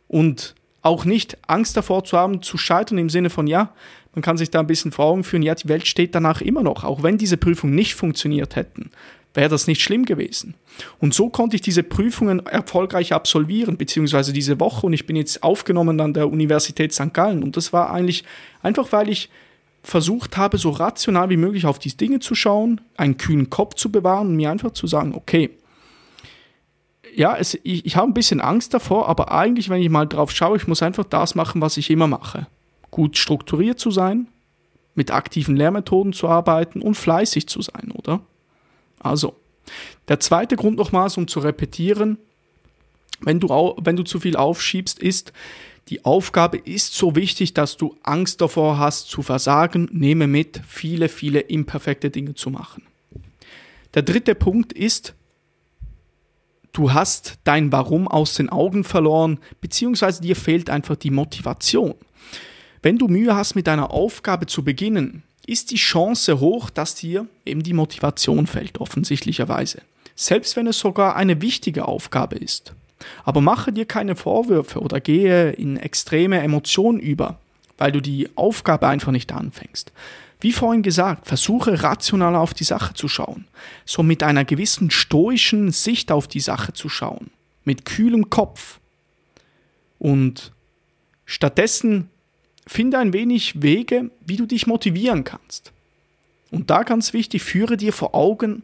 Und 0.09 0.55
auch 0.83 1.05
nicht 1.05 1.39
Angst 1.47 1.77
davor 1.77 2.05
zu 2.05 2.17
haben, 2.17 2.43
zu 2.43 2.59
scheitern 2.59 2.99
im 2.99 3.11
Sinne 3.11 3.31
von, 3.31 3.47
ja, 3.47 3.73
man 4.15 4.23
kann 4.23 4.39
sich 4.39 4.51
da 4.51 4.61
ein 4.61 4.67
bisschen 4.67 4.93
vor 4.93 5.05
Augen 5.07 5.25
führen, 5.25 5.43
ja, 5.43 5.55
die 5.55 5.69
Welt 5.69 5.87
steht 5.87 6.15
danach 6.15 6.41
immer 6.41 6.63
noch, 6.63 6.85
auch 6.85 7.03
wenn 7.03 7.19
diese 7.19 7.37
Prüfungen 7.37 7.75
nicht 7.75 7.95
funktioniert 7.95 8.57
hätten, 8.57 8.91
wäre 9.35 9.49
das 9.49 9.67
nicht 9.67 9.83
schlimm 9.83 10.05
gewesen. 10.05 10.55
Und 10.99 11.15
so 11.15 11.29
konnte 11.29 11.57
ich 11.57 11.63
diese 11.63 11.83
Prüfungen 11.83 12.45
erfolgreich 12.47 13.13
absolvieren, 13.13 13.77
beziehungsweise 13.77 14.33
diese 14.33 14.59
Woche 14.59 14.87
und 14.87 14.95
ich 14.95 15.07
bin 15.07 15.17
jetzt 15.17 15.43
aufgenommen 15.43 16.01
an 16.01 16.15
der 16.15 16.29
Universität 16.29 16.93
St. 16.93 17.15
Gallen 17.15 17.43
und 17.43 17.57
das 17.57 17.73
war 17.73 17.91
eigentlich 17.91 18.25
einfach, 18.63 18.91
weil 18.91 19.09
ich 19.09 19.29
versucht 19.83 20.37
habe, 20.37 20.59
so 20.59 20.71
rational 20.71 21.31
wie 21.31 21.37
möglich 21.37 21.67
auf 21.67 21.79
diese 21.79 21.97
Dinge 21.97 22.21
zu 22.21 22.35
schauen, 22.35 22.81
einen 22.97 23.17
kühlen 23.17 23.51
Kopf 23.51 23.75
zu 23.75 23.91
bewahren 23.91 24.29
und 24.29 24.37
mir 24.37 24.51
einfach 24.51 24.73
zu 24.73 24.87
sagen, 24.87 25.15
okay, 25.15 25.51
ja, 27.15 27.37
es, 27.37 27.59
ich, 27.63 27.87
ich 27.87 27.97
habe 27.97 28.11
ein 28.11 28.15
bisschen 28.15 28.41
Angst 28.41 28.75
davor, 28.75 29.09
aber 29.09 29.33
eigentlich, 29.33 29.69
wenn 29.69 29.83
ich 29.83 29.89
mal 29.89 30.07
drauf 30.07 30.31
schaue, 30.31 30.57
ich 30.57 30.69
muss 30.69 30.83
einfach 30.83 31.05
das 31.05 31.35
machen, 31.35 31.61
was 31.61 31.77
ich 31.77 31.91
immer 31.91 32.07
mache. 32.07 32.47
Gut 32.91 33.17
strukturiert 33.17 33.81
zu 33.81 33.91
sein, 33.91 34.29
mit 34.95 35.11
aktiven 35.11 35.57
Lehrmethoden 35.57 36.13
zu 36.13 36.29
arbeiten 36.29 36.83
und 36.83 36.95
fleißig 36.95 37.49
zu 37.49 37.63
sein, 37.63 37.93
oder? 37.93 38.21
Also, 39.01 39.35
der 40.09 40.21
zweite 40.21 40.57
Grund 40.57 40.77
nochmals, 40.77 41.17
um 41.17 41.27
zu 41.27 41.41
repetieren, 41.41 42.19
wenn 43.23 43.41
du, 43.41 43.49
wenn 43.81 43.97
du 43.97 44.03
zu 44.03 44.21
viel 44.21 44.37
aufschiebst, 44.37 44.99
ist, 44.99 45.33
die 45.91 46.05
Aufgabe 46.05 46.57
ist 46.57 46.95
so 46.95 47.17
wichtig, 47.17 47.53
dass 47.53 47.77
du 47.77 47.97
Angst 48.05 48.41
davor 48.41 48.79
hast 48.79 49.11
zu 49.11 49.23
versagen. 49.23 49.89
Nehme 49.93 50.29
mit, 50.29 50.61
viele, 50.67 51.09
viele 51.09 51.41
imperfekte 51.41 52.11
Dinge 52.11 52.35
zu 52.35 52.49
machen. 52.49 52.85
Der 53.95 54.03
dritte 54.03 54.37
Punkt 54.37 54.73
ist, 54.73 55.15
du 56.71 56.93
hast 56.93 57.39
dein 57.43 57.73
Warum 57.73 58.07
aus 58.07 58.35
den 58.35 58.51
Augen 58.51 58.85
verloren, 58.85 59.41
beziehungsweise 59.61 60.23
dir 60.23 60.37
fehlt 60.37 60.71
einfach 60.71 60.95
die 60.95 61.11
Motivation. 61.11 61.95
Wenn 62.83 62.97
du 62.97 63.09
Mühe 63.09 63.35
hast, 63.35 63.57
mit 63.57 63.67
deiner 63.67 63.91
Aufgabe 63.91 64.47
zu 64.47 64.63
beginnen, 64.63 65.25
ist 65.45 65.73
die 65.73 65.77
Chance 65.77 66.39
hoch, 66.39 66.71
dass 66.71 66.95
dir 66.95 67.27
eben 67.45 67.65
die 67.65 67.73
Motivation 67.73 68.47
fällt, 68.47 68.81
offensichtlicherweise. 68.81 69.83
Selbst 70.15 70.55
wenn 70.55 70.69
es 70.69 70.79
sogar 70.79 71.17
eine 71.17 71.43
wichtige 71.43 71.89
Aufgabe 71.89 72.37
ist. 72.37 72.75
Aber 73.25 73.41
mache 73.41 73.73
dir 73.73 73.87
keine 73.87 74.17
Vorwürfe 74.17 74.81
oder 74.81 75.01
gehe 75.01 75.51
in 75.51 75.77
extreme 75.77 76.41
Emotionen 76.41 77.01
über, 77.01 77.39
weil 77.79 77.93
du 77.93 78.01
die 78.01 78.29
Aufgabe 78.37 78.89
einfach 78.89 79.13
nicht 79.13 79.33
anfängst. 79.33 79.93
Wie 80.41 80.53
vorhin 80.53 80.83
gesagt, 80.83 81.27
versuche 81.27 81.83
rational 81.83 82.35
auf 82.35 82.55
die 82.55 82.65
Sache 82.65 82.95
zu 82.95 83.09
schauen, 83.09 83.47
so 83.85 84.03
mit 84.03 84.23
einer 84.23 84.45
gewissen 84.45 84.91
stoischen 84.91 85.71
Sicht 85.71 86.11
auf 86.11 86.29
die 86.29 86.41
Sache 86.41 86.73
zu 86.73 86.89
schauen, 86.89 87.31
mit 87.65 87.85
kühlem 87.85 88.31
Kopf. 88.31 88.81
Und 89.99 90.53
stattdessen 91.27 92.09
finde 92.67 92.99
ein 92.99 93.13
wenig 93.13 93.63
Wege, 93.63 94.11
wie 94.25 94.37
du 94.37 94.47
dich 94.47 94.67
motivieren 94.67 95.25
kannst. 95.25 95.73
Und 96.51 96.71
da 96.71 96.85
ganz 96.85 97.13
wichtig, 97.13 97.43
führe 97.43 97.77
dir 97.77 97.93
vor 97.93 98.15
Augen, 98.15 98.63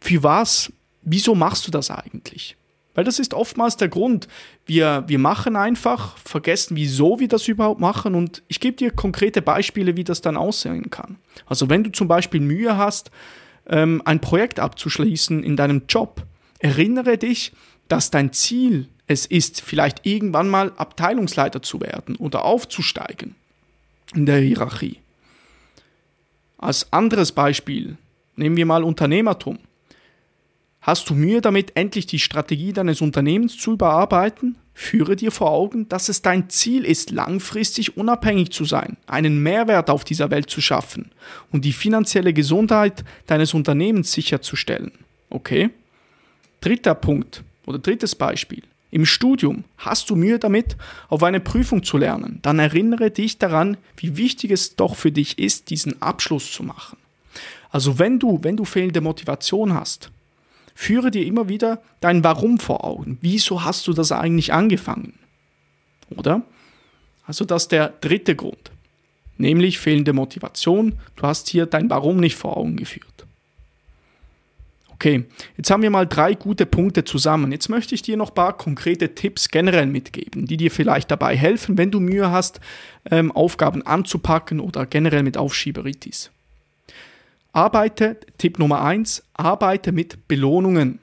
für 0.00 0.22
was, 0.22 0.72
wieso 1.02 1.34
machst 1.34 1.66
du 1.66 1.70
das 1.70 1.90
eigentlich? 1.90 2.56
Weil 2.96 3.04
das 3.04 3.18
ist 3.18 3.34
oftmals 3.34 3.76
der 3.76 3.88
Grund. 3.88 4.26
Wir, 4.64 5.04
wir 5.06 5.18
machen 5.18 5.54
einfach, 5.54 6.16
vergessen, 6.16 6.76
wieso 6.76 7.20
wir 7.20 7.28
das 7.28 7.46
überhaupt 7.46 7.78
machen 7.78 8.14
und 8.14 8.42
ich 8.48 8.58
gebe 8.58 8.76
dir 8.76 8.90
konkrete 8.90 9.42
Beispiele, 9.42 9.96
wie 9.96 10.02
das 10.02 10.22
dann 10.22 10.36
aussehen 10.36 10.90
kann. 10.90 11.16
Also 11.44 11.68
wenn 11.68 11.84
du 11.84 11.92
zum 11.92 12.08
Beispiel 12.08 12.40
Mühe 12.40 12.76
hast, 12.78 13.10
ähm, 13.68 14.00
ein 14.06 14.20
Projekt 14.20 14.58
abzuschließen 14.58 15.44
in 15.44 15.56
deinem 15.56 15.82
Job, 15.88 16.24
erinnere 16.58 17.18
dich, 17.18 17.52
dass 17.88 18.10
dein 18.10 18.32
Ziel 18.32 18.88
es 19.06 19.26
ist, 19.26 19.60
vielleicht 19.60 20.06
irgendwann 20.06 20.48
mal 20.48 20.72
Abteilungsleiter 20.76 21.60
zu 21.60 21.80
werden 21.82 22.16
oder 22.16 22.44
aufzusteigen 22.44 23.34
in 24.14 24.24
der 24.24 24.38
Hierarchie. 24.38 24.98
Als 26.56 26.90
anderes 26.94 27.32
Beispiel 27.32 27.98
nehmen 28.36 28.56
wir 28.56 28.64
mal 28.66 28.82
Unternehmertum. 28.82 29.58
Hast 30.86 31.10
du 31.10 31.14
Mühe 31.14 31.40
damit, 31.40 31.72
endlich 31.74 32.06
die 32.06 32.20
Strategie 32.20 32.72
deines 32.72 33.00
Unternehmens 33.00 33.58
zu 33.58 33.72
überarbeiten? 33.72 34.56
Führe 34.72 35.16
dir 35.16 35.32
vor 35.32 35.50
Augen, 35.50 35.88
dass 35.88 36.08
es 36.08 36.22
dein 36.22 36.48
Ziel 36.48 36.84
ist, 36.84 37.10
langfristig 37.10 37.96
unabhängig 37.96 38.52
zu 38.52 38.64
sein, 38.64 38.96
einen 39.08 39.42
Mehrwert 39.42 39.90
auf 39.90 40.04
dieser 40.04 40.30
Welt 40.30 40.48
zu 40.48 40.60
schaffen 40.60 41.10
und 41.50 41.64
die 41.64 41.72
finanzielle 41.72 42.32
Gesundheit 42.32 43.02
deines 43.26 43.52
Unternehmens 43.52 44.12
sicherzustellen. 44.12 44.92
Okay? 45.28 45.70
Dritter 46.60 46.94
Punkt 46.94 47.42
oder 47.66 47.80
drittes 47.80 48.14
Beispiel. 48.14 48.62
Im 48.92 49.06
Studium 49.06 49.64
hast 49.78 50.08
du 50.08 50.14
Mühe 50.14 50.38
damit, 50.38 50.76
auf 51.08 51.24
eine 51.24 51.40
Prüfung 51.40 51.82
zu 51.82 51.98
lernen, 51.98 52.38
dann 52.42 52.60
erinnere 52.60 53.10
dich 53.10 53.38
daran, 53.38 53.76
wie 53.96 54.16
wichtig 54.16 54.52
es 54.52 54.76
doch 54.76 54.94
für 54.94 55.10
dich 55.10 55.40
ist, 55.40 55.70
diesen 55.70 56.00
Abschluss 56.00 56.52
zu 56.52 56.62
machen. 56.62 56.96
Also 57.70 57.98
wenn 57.98 58.20
du, 58.20 58.38
wenn 58.42 58.56
du 58.56 58.64
fehlende 58.64 59.00
Motivation 59.00 59.74
hast, 59.74 60.12
Führe 60.78 61.10
dir 61.10 61.24
immer 61.24 61.48
wieder 61.48 61.80
dein 62.00 62.22
Warum 62.22 62.58
vor 62.58 62.84
Augen. 62.84 63.16
Wieso 63.22 63.64
hast 63.64 63.88
du 63.88 63.94
das 63.94 64.12
eigentlich 64.12 64.52
angefangen? 64.52 65.14
Oder? 66.14 66.42
Also 67.24 67.46
das 67.46 67.62
ist 67.62 67.72
der 67.72 67.88
dritte 68.02 68.36
Grund, 68.36 68.70
nämlich 69.38 69.78
fehlende 69.78 70.12
Motivation. 70.12 70.98
Du 71.16 71.22
hast 71.22 71.48
hier 71.48 71.64
dein 71.64 71.88
Warum 71.88 72.18
nicht 72.18 72.36
vor 72.36 72.58
Augen 72.58 72.76
geführt. 72.76 73.26
Okay, 74.92 75.24
jetzt 75.56 75.70
haben 75.70 75.82
wir 75.82 75.90
mal 75.90 76.06
drei 76.06 76.34
gute 76.34 76.66
Punkte 76.66 77.04
zusammen. 77.04 77.52
Jetzt 77.52 77.70
möchte 77.70 77.94
ich 77.94 78.02
dir 78.02 78.18
noch 78.18 78.28
ein 78.28 78.34
paar 78.34 78.56
konkrete 78.56 79.14
Tipps 79.14 79.48
generell 79.48 79.86
mitgeben, 79.86 80.44
die 80.46 80.58
dir 80.58 80.70
vielleicht 80.70 81.10
dabei 81.10 81.36
helfen, 81.38 81.78
wenn 81.78 81.90
du 81.90 82.00
Mühe 82.00 82.30
hast, 82.30 82.60
ähm, 83.10 83.32
Aufgaben 83.32 83.80
anzupacken 83.82 84.60
oder 84.60 84.84
generell 84.84 85.22
mit 85.22 85.38
Aufschieberitis. 85.38 86.30
Arbeite, 87.56 88.20
Tipp 88.36 88.58
Nummer 88.58 88.82
eins: 88.82 89.22
arbeite 89.32 89.90
mit 89.90 90.28
Belohnungen. 90.28 90.98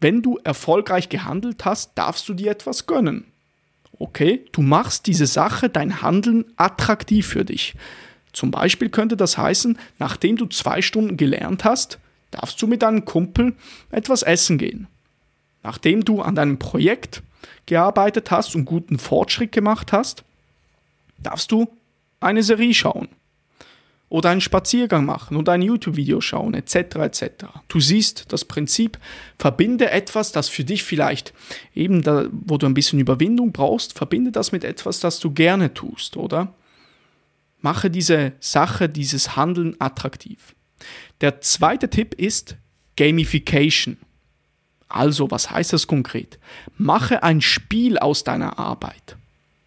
Wenn 0.00 0.22
du 0.22 0.38
erfolgreich 0.42 1.10
gehandelt 1.10 1.66
hast, 1.66 1.98
darfst 1.98 2.26
du 2.30 2.32
dir 2.32 2.50
etwas 2.50 2.86
gönnen. 2.86 3.26
Okay, 3.98 4.46
du 4.52 4.62
machst 4.62 5.06
diese 5.06 5.26
Sache, 5.26 5.68
dein 5.68 6.00
Handeln 6.00 6.46
attraktiv 6.56 7.26
für 7.26 7.44
dich. 7.44 7.74
Zum 8.32 8.50
Beispiel 8.50 8.88
könnte 8.88 9.18
das 9.18 9.36
heißen, 9.36 9.78
nachdem 9.98 10.36
du 10.36 10.46
zwei 10.46 10.80
Stunden 10.80 11.18
gelernt 11.18 11.64
hast, 11.64 11.98
darfst 12.30 12.62
du 12.62 12.66
mit 12.66 12.80
deinem 12.80 13.04
Kumpel 13.04 13.54
etwas 13.90 14.22
essen 14.22 14.56
gehen. 14.56 14.86
Nachdem 15.62 16.06
du 16.06 16.22
an 16.22 16.36
deinem 16.36 16.58
Projekt 16.58 17.22
gearbeitet 17.66 18.30
hast 18.30 18.56
und 18.56 18.64
guten 18.64 18.98
Fortschritt 18.98 19.52
gemacht 19.52 19.92
hast, 19.92 20.24
darfst 21.18 21.52
du 21.52 21.68
eine 22.18 22.42
Serie 22.42 22.72
schauen 22.72 23.08
oder 24.10 24.28
einen 24.30 24.40
Spaziergang 24.40 25.06
machen 25.06 25.36
oder 25.36 25.52
ein 25.52 25.62
YouTube-Video 25.62 26.20
schauen, 26.20 26.52
etc. 26.52 26.74
etc. 26.96 27.22
Du 27.68 27.80
siehst 27.80 28.30
das 28.32 28.44
Prinzip, 28.44 28.98
verbinde 29.38 29.90
etwas, 29.90 30.32
das 30.32 30.48
für 30.48 30.64
dich 30.64 30.82
vielleicht 30.82 31.32
eben, 31.74 32.02
da, 32.02 32.26
wo 32.30 32.58
du 32.58 32.66
ein 32.66 32.74
bisschen 32.74 32.98
Überwindung 32.98 33.52
brauchst, 33.52 33.96
verbinde 33.96 34.32
das 34.32 34.50
mit 34.52 34.64
etwas, 34.64 34.98
das 34.98 35.20
du 35.20 35.30
gerne 35.30 35.72
tust, 35.72 36.16
oder? 36.16 36.52
Mache 37.60 37.88
diese 37.88 38.32
Sache, 38.40 38.88
dieses 38.88 39.36
Handeln 39.36 39.76
attraktiv. 39.78 40.56
Der 41.20 41.40
zweite 41.40 41.88
Tipp 41.88 42.14
ist 42.14 42.56
Gamification. 42.96 43.96
Also, 44.88 45.30
was 45.30 45.52
heißt 45.52 45.72
das 45.72 45.86
konkret? 45.86 46.40
Mache 46.76 47.22
ein 47.22 47.40
Spiel 47.40 47.96
aus 47.96 48.24
deiner 48.24 48.58
Arbeit. 48.58 49.16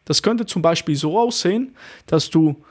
Das 0.03 0.21
könnte 0.21 0.45
zum 0.45 0.61
Beispiel 0.61 0.97
so 0.97 1.17
aussehen, 1.17 1.77
dass 2.07 2.29
du 2.29 2.61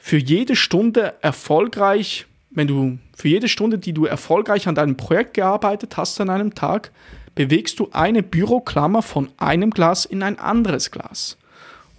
für 0.00 0.16
jede 0.16 0.56
Stunde 0.56 1.14
erfolgreich, 1.20 2.26
wenn 2.50 2.66
du 2.66 2.98
für 3.14 3.28
jede 3.28 3.48
Stunde, 3.48 3.78
die 3.78 3.92
du 3.92 4.06
erfolgreich 4.06 4.66
an 4.66 4.74
deinem 4.74 4.96
Projekt 4.96 5.34
gearbeitet 5.34 5.96
hast 5.96 6.20
an 6.20 6.30
einem 6.30 6.54
Tag, 6.54 6.90
bewegst 7.34 7.78
du 7.78 7.90
eine 7.92 8.22
Büroklammer 8.22 9.02
von 9.02 9.28
einem 9.36 9.70
Glas 9.70 10.06
in 10.06 10.22
ein 10.22 10.38
anderes 10.38 10.90
Glas. 10.90 11.36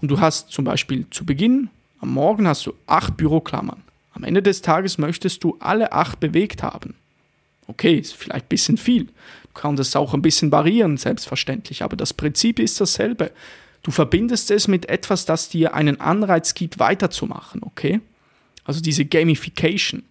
Und 0.02 0.10
du 0.10 0.20
hast 0.20 0.52
zum 0.52 0.66
Beispiel 0.66 1.06
zu 1.12 1.26
Beginn, 1.26 1.70
am 2.00 2.14
Morgen 2.14 2.48
hast 2.48 2.66
du 2.66 2.74
acht 2.88 3.16
Büroklammern. 3.16 3.84
Am 4.14 4.24
Ende 4.24 4.42
des 4.42 4.62
Tages 4.62 4.98
möchtest 4.98 5.44
du 5.44 5.58
alle 5.60 5.94
acht 5.94 6.20
bewegt 6.20 6.64
haben. 6.64 6.96
Okay, 7.68 7.96
ist 7.96 8.16
vielleicht 8.16 8.46
ein 8.46 8.50
bisschen 8.50 8.78
viel. 8.78 9.06
Du 9.06 9.54
kannst 9.54 9.80
es 9.80 9.96
auch 9.96 10.14
ein 10.14 10.24
bisschen 10.24 10.52
variieren, 10.52 10.98
selbstverständlich, 10.98 11.84
aber 11.84 11.96
das 11.96 12.14
Prinzip 12.14 12.60
ist 12.60 12.82
dasselbe. 12.82 13.32
Du 13.84 13.92
verbindest 13.92 14.52
es 14.52 14.68
mit 14.68 14.90
etwas, 14.90 15.26
das 15.26 15.50
dir 15.50 15.74
einen 15.74 16.00
Anreiz 16.00 16.54
gibt, 16.54 16.80
weiterzumachen, 16.80 17.64
okay? 17.64 18.00
Also 18.64 18.82
diese 18.82 19.06
Gamification. 19.06 20.04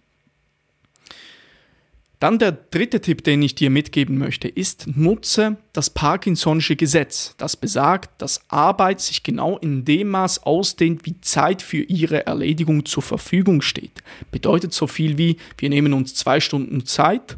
Dann 2.21 2.37
der 2.37 2.51
dritte 2.51 3.01
Tipp, 3.01 3.23
den 3.23 3.41
ich 3.41 3.55
dir 3.55 3.71
mitgeben 3.71 4.19
möchte, 4.19 4.47
ist, 4.47 4.85
nutze 4.95 5.57
das 5.73 5.95
Parkinson'sche 5.95 6.75
Gesetz. 6.75 7.33
Das 7.39 7.57
besagt, 7.57 8.21
dass 8.21 8.41
Arbeit 8.47 9.01
sich 9.01 9.23
genau 9.23 9.57
in 9.57 9.85
dem 9.85 10.09
Maß 10.09 10.43
ausdehnt, 10.43 11.03
wie 11.07 11.19
Zeit 11.21 11.63
für 11.63 11.81
ihre 11.81 12.27
Erledigung 12.27 12.85
zur 12.85 13.01
Verfügung 13.01 13.63
steht. 13.63 14.03
Bedeutet 14.29 14.71
so 14.71 14.85
viel 14.85 15.17
wie, 15.17 15.37
wir 15.57 15.69
nehmen 15.69 15.93
uns 15.93 16.13
zwei 16.13 16.39
Stunden 16.39 16.85
Zeit, 16.85 17.37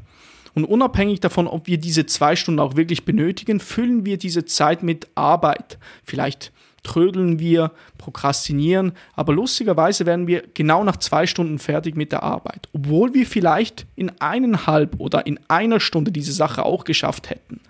und 0.56 0.66
unabhängig 0.66 1.20
davon, 1.20 1.48
ob 1.48 1.68
wir 1.68 1.78
diese 1.78 2.06
zwei 2.06 2.36
Stunden 2.36 2.60
auch 2.60 2.76
wirklich 2.76 3.06
benötigen, 3.06 3.60
füllen 3.60 4.06
wir 4.06 4.18
diese 4.18 4.46
Zeit 4.46 4.84
mit 4.84 5.08
Arbeit. 5.16 5.78
Vielleicht 6.04 6.52
trödeln 6.84 7.40
wir, 7.40 7.72
prokrastinieren, 7.98 8.92
aber 9.16 9.34
lustigerweise 9.34 10.06
werden 10.06 10.28
wir 10.28 10.44
genau 10.54 10.84
nach 10.84 10.98
zwei 10.98 11.26
Stunden 11.26 11.58
fertig 11.58 11.96
mit 11.96 12.12
der 12.12 12.24
Arbeit, 12.24 12.68
obwohl 12.74 13.14
wir 13.14 13.26
vielleicht 13.26 13.86
in 13.96 14.12
eineinhalb 14.20 15.00
oder 15.00 15.26
in 15.26 15.40
einer 15.48 15.80
Stunde 15.80 16.12
diese 16.12 16.34
Sache 16.34 16.66
auch 16.66 16.84
geschafft 16.84 17.30
hätten. 17.30 17.62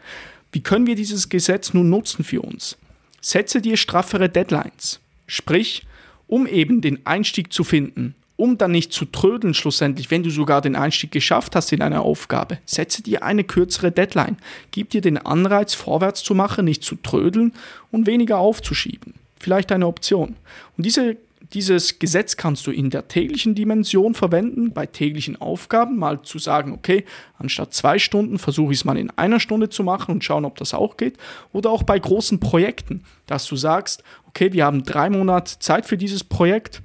Wie 0.52 0.62
können 0.62 0.88
wir 0.88 0.96
dieses 0.96 1.30
Gesetz 1.30 1.74
nun 1.74 1.90
nutzen 1.90 2.24
für 2.24 2.42
uns? 2.42 2.78
Setze 3.22 3.62
dir 3.62 3.78
straffere 3.78 4.30
Deadlines. 4.30 5.00
Sprich, 5.28 5.86
um 6.28 6.46
eben 6.48 6.82
den 6.82 7.06
Einstieg 7.06 7.54
zu 7.54 7.64
finden, 7.64 8.16
um 8.44 8.58
dann 8.58 8.72
nicht 8.72 8.92
zu 8.92 9.06
trödeln 9.06 9.54
schlussendlich, 9.54 10.12
wenn 10.12 10.22
du 10.22 10.30
sogar 10.30 10.60
den 10.60 10.76
Einstieg 10.76 11.12
geschafft 11.12 11.56
hast 11.56 11.72
in 11.72 11.82
einer 11.82 12.02
Aufgabe, 12.02 12.58
setze 12.66 13.02
dir 13.02 13.24
eine 13.24 13.46
kürzere 13.46 13.90
Deadline. 13.90 14.36
Gib 14.72 14.90
dir 14.90 15.00
den 15.00 15.18
Anreiz, 15.18 15.74
vorwärts 15.74 16.24
zu 16.24 16.36
machen, 16.36 16.66
nicht 16.66 16.84
zu 16.84 16.96
trödeln 16.98 17.54
und 17.90 18.06
weniger 18.06 18.40
aufzuschieben. 18.40 19.14
Vielleicht 19.40 19.72
eine 19.72 19.88
Option. 19.88 20.36
Und 20.76 20.86
diese, 20.86 21.16
dieses 21.54 22.00
Gesetz 22.00 22.36
kannst 22.36 22.68
du 22.68 22.72
in 22.72 22.90
der 22.90 23.08
täglichen 23.08 23.56
Dimension 23.56 24.14
verwenden, 24.14 24.74
bei 24.74 24.88
täglichen 24.88 25.40
Aufgaben, 25.40 25.98
mal 25.98 26.22
zu 26.24 26.38
sagen, 26.38 26.74
okay, 26.74 27.06
anstatt 27.38 27.74
zwei 27.74 27.98
Stunden 27.98 28.40
versuche 28.40 28.74
ich 28.74 28.80
es 28.80 28.86
mal 28.86 28.98
in 28.98 29.10
einer 29.12 29.40
Stunde 29.40 29.70
zu 29.70 29.86
machen 29.86 30.12
und 30.12 30.26
schauen, 30.26 30.44
ob 30.44 30.58
das 30.58 30.74
auch 30.74 30.98
geht. 30.98 31.16
Oder 31.54 31.70
auch 31.70 31.84
bei 31.84 31.98
großen 31.98 32.42
Projekten, 32.42 33.06
dass 33.26 33.48
du 33.48 33.56
sagst, 33.56 34.04
okay, 34.28 34.52
wir 34.52 34.66
haben 34.66 34.84
drei 34.84 35.10
Monate 35.10 35.60
Zeit 35.60 35.86
für 35.86 35.96
dieses 35.96 36.26
Projekt 36.26 36.82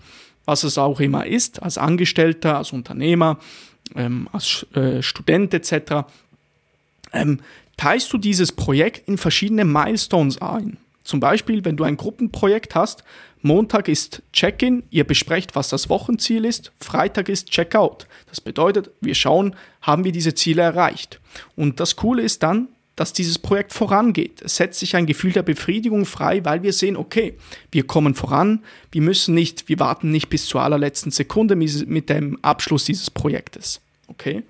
was 0.49 0.64
es 0.64 0.78
auch 0.78 0.99
immer 0.99 1.26
ist, 1.26 1.62
als 1.62 1.76
Angestellter, 1.76 2.57
als 2.57 2.73
Unternehmer, 2.73 3.38
ähm, 3.95 4.31
als 4.33 4.67
äh, 4.75 5.02
Student 5.02 5.52
etc., 5.52 6.07
ähm, 7.12 7.40
teilst 7.76 8.11
du 8.14 8.17
dieses 8.17 8.52
Projekt 8.52 9.07
in 9.09 9.19
verschiedene 9.19 9.67
Milestones 9.67 10.40
ein. 10.40 10.78
Zum 11.05 11.21
Beispiel, 11.21 11.67
wenn 11.67 11.76
du 11.76 11.85
ein 11.85 11.99
Gruppenprojekt 11.99 12.75
hast, 12.75 13.05
Montag 13.43 13.88
ist 13.88 14.23
Check-in, 14.33 14.85
ihr 14.88 15.05
besprecht, 15.05 15.55
was 15.55 15.69
das 15.69 15.90
Wochenziel 15.90 16.47
ist, 16.47 16.73
Freitag 16.81 17.28
ist 17.28 17.50
Check-out. 17.50 18.07
Das 18.31 18.40
bedeutet, 18.40 18.90
wir 19.02 19.14
schauen, 19.14 19.55
haben 19.83 20.05
wir 20.05 20.12
diese 20.12 20.35
Ziele 20.35 20.62
erreicht. 20.62 21.21
Und 21.57 21.78
das 21.78 21.97
Coole 21.97 22.23
ist 22.23 22.43
dann, 22.43 22.69
dass 22.99 23.12
dieses 23.12 23.38
Projekt 23.38 23.73
vorangeht. 23.73 24.43
Es 24.43 24.57
setzt 24.57 24.81
sich 24.81 24.97
ein 24.97 25.07
Gefühl 25.07 25.31
der 25.31 25.45
Befriedigung 25.45 26.05
frei, 26.05 26.45
weil 26.45 26.64
wir 26.64 26.73
sehen, 26.73 26.97
okay, 26.97 27.35
wir 27.71 27.87
kommen 27.87 28.17
voran, 28.17 28.64
wir 28.90 29.02
müssen 29.02 29.35
nicht, 29.35 29.69
wir 29.69 29.78
warten 29.78 30.11
nicht 30.11 30.28
bis 30.28 30.47
zur 30.47 30.62
allerletzten 30.62 31.12
Sekunde 31.12 31.55
mit 31.55 32.09
dem 32.09 32.43
Abschluss 32.43 32.85
dieses 32.85 33.11
Projektes. 33.11 33.81
Okay? 34.09 34.43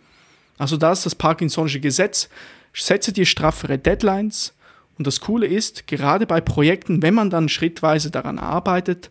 Also 0.56 0.78
da 0.78 0.92
ist 0.92 1.04
das 1.04 1.18
Parkinson'sche 1.18 1.80
Gesetz. 1.80 2.30
Setze 2.72 3.12
dir 3.12 3.26
straffere 3.26 3.76
Deadlines. 3.76 4.54
Und 4.96 5.06
das 5.06 5.20
Coole 5.20 5.46
ist, 5.46 5.86
gerade 5.86 6.26
bei 6.26 6.40
Projekten, 6.40 7.02
wenn 7.02 7.14
man 7.14 7.28
dann 7.28 7.50
schrittweise 7.50 8.10
daran 8.10 8.38
arbeitet, 8.38 9.10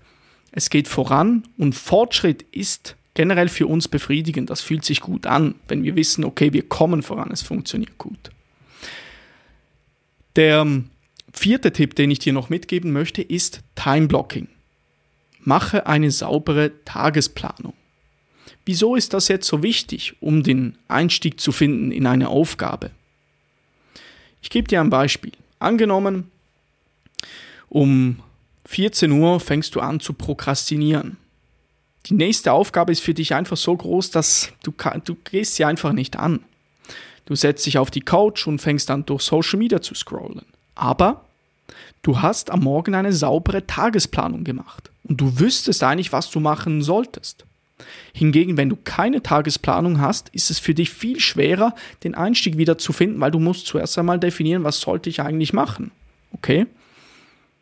es 0.52 0.72
geht 0.72 0.88
voran 0.88 1.44
und 1.58 1.76
Fortschritt 1.76 2.44
ist 2.52 2.96
generell 3.14 3.50
für 3.50 3.68
uns 3.68 3.88
befriedigend. 3.88 4.50
Das 4.50 4.62
fühlt 4.62 4.84
sich 4.84 5.02
gut 5.02 5.28
an, 5.28 5.56
wenn 5.68 5.84
wir 5.84 5.96
wissen, 5.96 6.24
okay, 6.24 6.54
wir 6.54 6.64
kommen 6.64 7.04
voran, 7.04 7.30
es 7.32 7.44
funktioniert 7.44 7.98
gut. 8.00 8.32
Der 10.38 10.60
ähm, 10.62 10.92
vierte 11.34 11.74
Tipp, 11.74 11.96
den 11.96 12.12
ich 12.12 12.20
dir 12.20 12.32
noch 12.32 12.50
mitgeben 12.50 12.92
möchte, 12.92 13.24
ist 13.24 13.62
Time 13.76 14.08
Blocking. 14.08 14.48
Mache 15.40 15.88
eine 15.88 16.12
saubere 16.12 16.72
Tagesplanung. 16.86 17.74
Wieso 18.64 18.96
ist 18.96 19.14
das 19.14 19.30
jetzt 19.30 19.48
so 19.48 19.64
wichtig, 19.64 20.16
um 20.22 20.44
den 20.44 20.78
Einstieg 20.88 21.40
zu 21.40 21.52
finden 21.52 21.92
in 21.92 22.06
eine 22.06 22.30
Aufgabe? 22.30 22.92
Ich 24.42 24.50
gebe 24.50 24.68
dir 24.68 24.80
ein 24.80 24.92
Beispiel. 24.92 25.32
Angenommen, 25.58 26.30
um 27.70 28.20
14 28.66 29.12
Uhr 29.12 29.40
fängst 29.40 29.74
du 29.74 29.80
an 29.80 30.00
zu 30.00 30.14
prokrastinieren. 30.14 31.18
Die 32.06 32.14
nächste 32.14 32.54
Aufgabe 32.54 32.92
ist 32.92 33.02
für 33.02 33.14
dich 33.14 33.34
einfach 33.34 33.58
so 33.58 33.76
groß, 33.76 34.12
dass 34.12 34.54
du, 34.64 34.72
du 35.04 35.16
gehst 35.24 35.56
sie 35.56 35.66
einfach 35.66 35.94
nicht 35.94 36.16
an. 36.18 36.42
Du 37.28 37.36
setzt 37.36 37.66
dich 37.66 37.78
auf 37.78 37.92
die 37.92 38.02
Couch 38.02 38.48
und 38.48 38.60
fängst 38.60 38.90
an 38.90 39.06
durch 39.06 39.22
Social 39.22 39.60
Media 39.60 39.82
zu 39.82 39.94
scrollen. 39.94 40.44
Aber 40.76 41.26
du 42.02 42.22
hast 42.22 42.50
am 42.50 42.62
Morgen 42.62 42.96
eine 42.96 43.12
saubere 43.12 43.68
Tagesplanung 43.68 44.46
gemacht 44.46 44.90
und 45.04 45.20
du 45.20 45.38
wüsstest 45.38 45.84
eigentlich, 45.84 46.14
was 46.14 46.32
du 46.32 46.40
machen 46.40 46.82
solltest. 46.82 47.46
Hingegen, 48.14 48.56
wenn 48.56 48.70
du 48.70 48.78
keine 48.82 49.22
Tagesplanung 49.22 50.00
hast, 50.00 50.30
ist 50.30 50.50
es 50.50 50.58
für 50.58 50.74
dich 50.74 50.90
viel 50.90 51.20
schwerer, 51.20 51.76
den 52.06 52.16
Einstieg 52.16 52.58
wieder 52.58 52.78
zu 52.78 52.94
finden, 52.94 53.20
weil 53.20 53.32
du 53.32 53.40
musst 53.40 53.68
zuerst 53.68 53.98
einmal 54.00 54.20
definieren, 54.20 54.64
was 54.64 54.80
sollte 54.80 55.10
ich 55.10 55.22
eigentlich 55.22 55.52
machen. 55.52 55.92
Okay? 56.32 56.66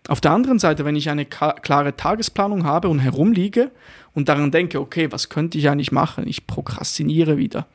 Auf 0.08 0.22
der 0.22 0.32
anderen 0.32 0.60
Seite, 0.60 0.86
wenn 0.86 0.96
ich 0.96 1.10
eine 1.10 1.26
klare 1.26 1.98
Tagesplanung 1.98 2.66
habe 2.66 2.88
und 2.88 3.00
herumliege 3.00 3.72
und 4.14 4.30
daran 4.30 4.52
denke, 4.52 4.80
okay, 4.80 5.12
was 5.12 5.30
könnte 5.30 5.58
ich 5.58 5.70
eigentlich 5.70 5.92
machen? 5.92 6.28
Ich 6.28 6.46
prokrastiniere 6.46 7.38
wieder. 7.38 7.66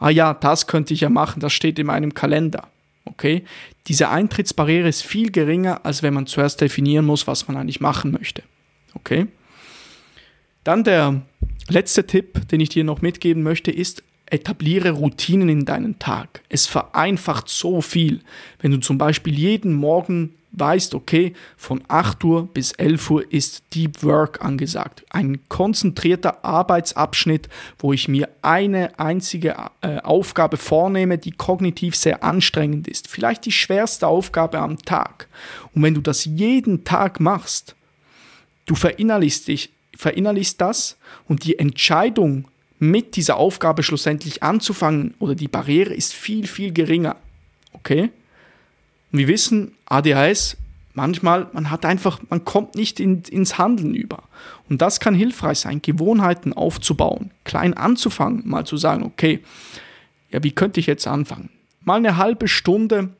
Ah 0.00 0.10
ja, 0.10 0.34
das 0.34 0.66
könnte 0.66 0.94
ich 0.94 1.02
ja 1.02 1.10
machen, 1.10 1.40
das 1.40 1.52
steht 1.52 1.78
in 1.78 1.86
meinem 1.86 2.14
Kalender. 2.14 2.68
Okay? 3.04 3.44
Diese 3.86 4.08
Eintrittsbarriere 4.08 4.88
ist 4.88 5.02
viel 5.02 5.30
geringer, 5.30 5.84
als 5.84 6.02
wenn 6.02 6.14
man 6.14 6.26
zuerst 6.26 6.60
definieren 6.60 7.04
muss, 7.04 7.26
was 7.26 7.46
man 7.46 7.56
eigentlich 7.56 7.80
machen 7.80 8.10
möchte. 8.10 8.42
Okay? 8.94 9.26
Dann 10.64 10.84
der 10.84 11.22
letzte 11.68 12.06
Tipp, 12.06 12.48
den 12.48 12.60
ich 12.60 12.70
dir 12.70 12.84
noch 12.84 13.02
mitgeben 13.02 13.42
möchte, 13.42 13.70
ist, 13.70 14.02
etabliere 14.26 14.92
Routinen 14.92 15.48
in 15.48 15.64
deinen 15.64 15.98
Tag. 15.98 16.42
Es 16.48 16.66
vereinfacht 16.66 17.48
so 17.48 17.80
viel, 17.80 18.20
wenn 18.60 18.70
du 18.70 18.78
zum 18.78 18.96
Beispiel 18.96 19.34
jeden 19.34 19.74
Morgen 19.74 20.34
weißt, 20.52 20.94
okay, 20.94 21.34
von 21.56 21.82
8 21.88 22.24
Uhr 22.24 22.46
bis 22.46 22.72
11 22.72 23.10
Uhr 23.10 23.32
ist 23.32 23.62
Deep 23.74 24.02
Work 24.02 24.44
angesagt. 24.44 25.04
Ein 25.10 25.40
konzentrierter 25.48 26.44
Arbeitsabschnitt, 26.44 27.48
wo 27.78 27.92
ich 27.92 28.08
mir 28.08 28.28
eine 28.42 28.98
einzige 28.98 29.56
äh, 29.80 29.98
Aufgabe 30.00 30.56
vornehme, 30.56 31.18
die 31.18 31.32
kognitiv 31.32 31.94
sehr 31.94 32.24
anstrengend 32.24 32.88
ist. 32.88 33.08
Vielleicht 33.08 33.46
die 33.46 33.52
schwerste 33.52 34.06
Aufgabe 34.06 34.58
am 34.58 34.78
Tag. 34.78 35.28
Und 35.74 35.82
wenn 35.82 35.94
du 35.94 36.00
das 36.00 36.24
jeden 36.24 36.84
Tag 36.84 37.20
machst, 37.20 37.76
du 38.66 38.74
verinnerlichst 38.74 39.48
dich, 39.48 39.70
verinnerlichst 39.96 40.60
das 40.60 40.96
und 41.28 41.44
die 41.44 41.58
Entscheidung 41.58 42.46
mit 42.78 43.16
dieser 43.16 43.36
Aufgabe 43.36 43.82
schlussendlich 43.82 44.42
anzufangen 44.42 45.14
oder 45.18 45.34
die 45.34 45.48
Barriere 45.48 45.92
ist 45.92 46.14
viel, 46.14 46.46
viel 46.46 46.72
geringer. 46.72 47.16
Okay? 47.72 48.10
Und 49.12 49.18
wir 49.18 49.28
wissen, 49.28 49.72
ADHS, 49.86 50.56
manchmal, 50.94 51.48
man 51.52 51.70
hat 51.70 51.84
einfach, 51.84 52.20
man 52.28 52.44
kommt 52.44 52.74
nicht 52.74 53.00
in, 53.00 53.22
ins 53.22 53.58
Handeln 53.58 53.94
über. 53.94 54.24
Und 54.68 54.80
das 54.82 55.00
kann 55.00 55.14
hilfreich 55.14 55.60
sein, 55.60 55.82
Gewohnheiten 55.82 56.52
aufzubauen, 56.52 57.30
klein 57.44 57.74
anzufangen, 57.74 58.42
mal 58.46 58.64
zu 58.64 58.76
sagen, 58.76 59.02
okay, 59.04 59.40
ja, 60.30 60.42
wie 60.42 60.52
könnte 60.52 60.80
ich 60.80 60.86
jetzt 60.86 61.06
anfangen? 61.06 61.50
Mal 61.82 61.96
eine 61.96 62.16
halbe 62.16 62.46
Stunde 62.46 63.10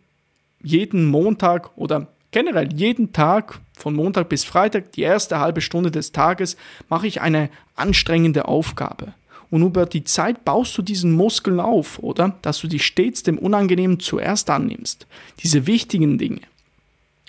jeden 0.62 1.06
Montag 1.06 1.76
oder 1.76 2.09
generell 2.30 2.73
jeden 2.73 3.12
Tag 3.12 3.61
von 3.73 3.94
Montag 3.94 4.28
bis 4.28 4.44
Freitag, 4.44 4.92
die 4.92 5.02
erste 5.02 5.40
halbe 5.40 5.61
Stunde 5.61 5.90
des 5.90 6.12
Tages, 6.12 6.56
mache 6.88 7.06
ich 7.06 7.20
eine 7.20 7.50
anstrengende 7.75 8.47
Aufgabe. 8.47 9.14
Und 9.50 9.62
über 9.62 9.85
die 9.85 10.04
Zeit 10.04 10.45
baust 10.45 10.76
du 10.78 10.83
diesen 10.83 11.12
Muskeln 11.12 11.59
auf, 11.59 11.98
oder? 11.98 12.37
Dass 12.42 12.61
du 12.61 12.68
dich 12.68 12.85
stets 12.85 13.22
dem 13.22 13.38
Unangenehmen 13.38 13.98
zuerst 13.98 14.48
annimmst. 14.48 15.07
Diese 15.42 15.66
wichtigen 15.66 16.18
Dinge. 16.18 16.42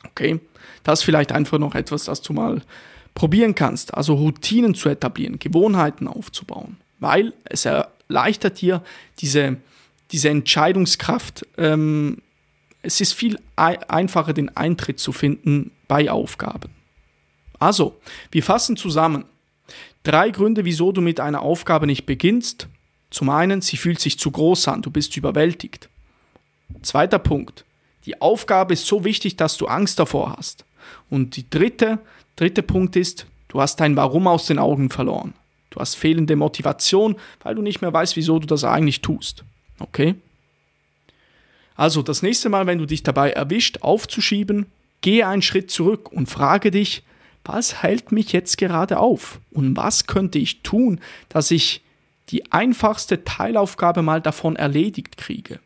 Okay? 0.06 0.39
Das 0.84 1.00
ist 1.00 1.06
vielleicht 1.06 1.32
einfach 1.32 1.58
noch 1.58 1.76
etwas, 1.76 2.06
das 2.06 2.22
du 2.22 2.34
mal 2.34 2.62
probieren 3.15 3.56
kannst. 3.56 3.93
Also 3.93 4.13
Routinen 4.13 4.76
zu 4.76 4.89
etablieren, 4.89 5.39
Gewohnheiten 5.39 6.08
aufzubauen. 6.08 6.78
Weil 7.00 7.34
es 7.43 7.65
erleichtert 7.65 8.62
dir 8.62 8.84
diese, 9.19 9.58
diese 10.12 10.30
Entscheidungskraft. 10.30 11.48
Ähm, 11.58 12.17
es 12.84 13.02
ist 13.02 13.13
viel 13.13 13.39
einfacher, 13.56 14.34
den 14.34 14.56
Eintritt 14.56 15.00
zu 15.00 15.12
finden 15.12 15.72
bei 15.88 16.10
Aufgaben. 16.10 16.69
Also, 17.60 18.00
wir 18.32 18.41
fassen 18.41 18.76
zusammen. 18.76 19.26
Drei 20.04 20.32
Gründe, 20.32 20.66
wieso 20.66 20.92
du 20.92 21.02
mit 21.02 21.20
einer 21.20 21.42
Aufgabe 21.42 21.86
nicht 21.86 22.06
beginnst. 22.06 22.68
Zum 23.12 23.30
einen, 23.30 23.62
sie 23.62 23.78
fühlt 23.78 24.00
sich 24.00 24.18
zu 24.18 24.32
groß 24.32 24.68
an, 24.68 24.82
du 24.82 24.90
bist 24.90 25.16
überwältigt. 25.18 25.90
Zweiter 26.82 27.20
Punkt, 27.20 27.66
die 28.06 28.22
Aufgabe 28.22 28.74
ist 28.74 28.88
so 28.88 29.04
wichtig, 29.04 29.36
dass 29.36 29.58
du 29.58 29.68
Angst 29.68 30.00
davor 30.00 30.36
hast. 30.38 30.66
Und 31.10 31.36
die 31.36 31.50
dritte, 31.50 32.00
dritte 32.36 32.64
Punkt 32.64 32.96
ist, 32.96 33.28
du 33.50 33.62
hast 33.62 33.76
dein 33.80 33.96
Warum 33.96 34.28
aus 34.28 34.48
den 34.48 34.60
Augen 34.60 34.90
verloren. 34.90 35.34
Du 35.70 35.80
hast 35.80 35.96
fehlende 35.96 36.36
Motivation, 36.36 37.16
weil 37.44 37.56
du 37.56 37.62
nicht 37.62 37.82
mehr 37.82 37.94
weißt, 37.94 38.16
wieso 38.16 38.40
du 38.40 38.48
das 38.48 38.64
eigentlich 38.64 39.02
tust. 39.02 39.44
Okay? 39.80 40.16
Also 41.76 42.02
das 42.02 42.22
nächste 42.22 42.50
Mal, 42.50 42.66
wenn 42.66 42.78
du 42.78 42.86
dich 42.86 43.04
dabei 43.04 43.32
erwischt, 43.32 43.80
aufzuschieben, 43.82 44.66
gehe 45.02 45.28
einen 45.28 45.42
Schritt 45.42 45.72
zurück 45.72 46.12
und 46.12 46.28
frage 46.28 46.72
dich, 46.72 47.04
was 47.43 47.82
hält 47.82 48.12
mich 48.12 48.32
jetzt 48.32 48.58
gerade 48.58 48.99
auf? 48.99 49.39
Und 49.51 49.75
was 49.75 50.08
könnte 50.08 50.39
ich 50.39 50.62
tun, 50.62 50.99
dass 51.30 51.51
ich 51.51 51.82
die 52.30 52.51
einfachste 52.51 53.23
Teilaufgabe 53.23 54.01
mal 54.01 54.21
davon 54.21 54.56
erledigt 54.56 55.17
kriege? 55.17 55.60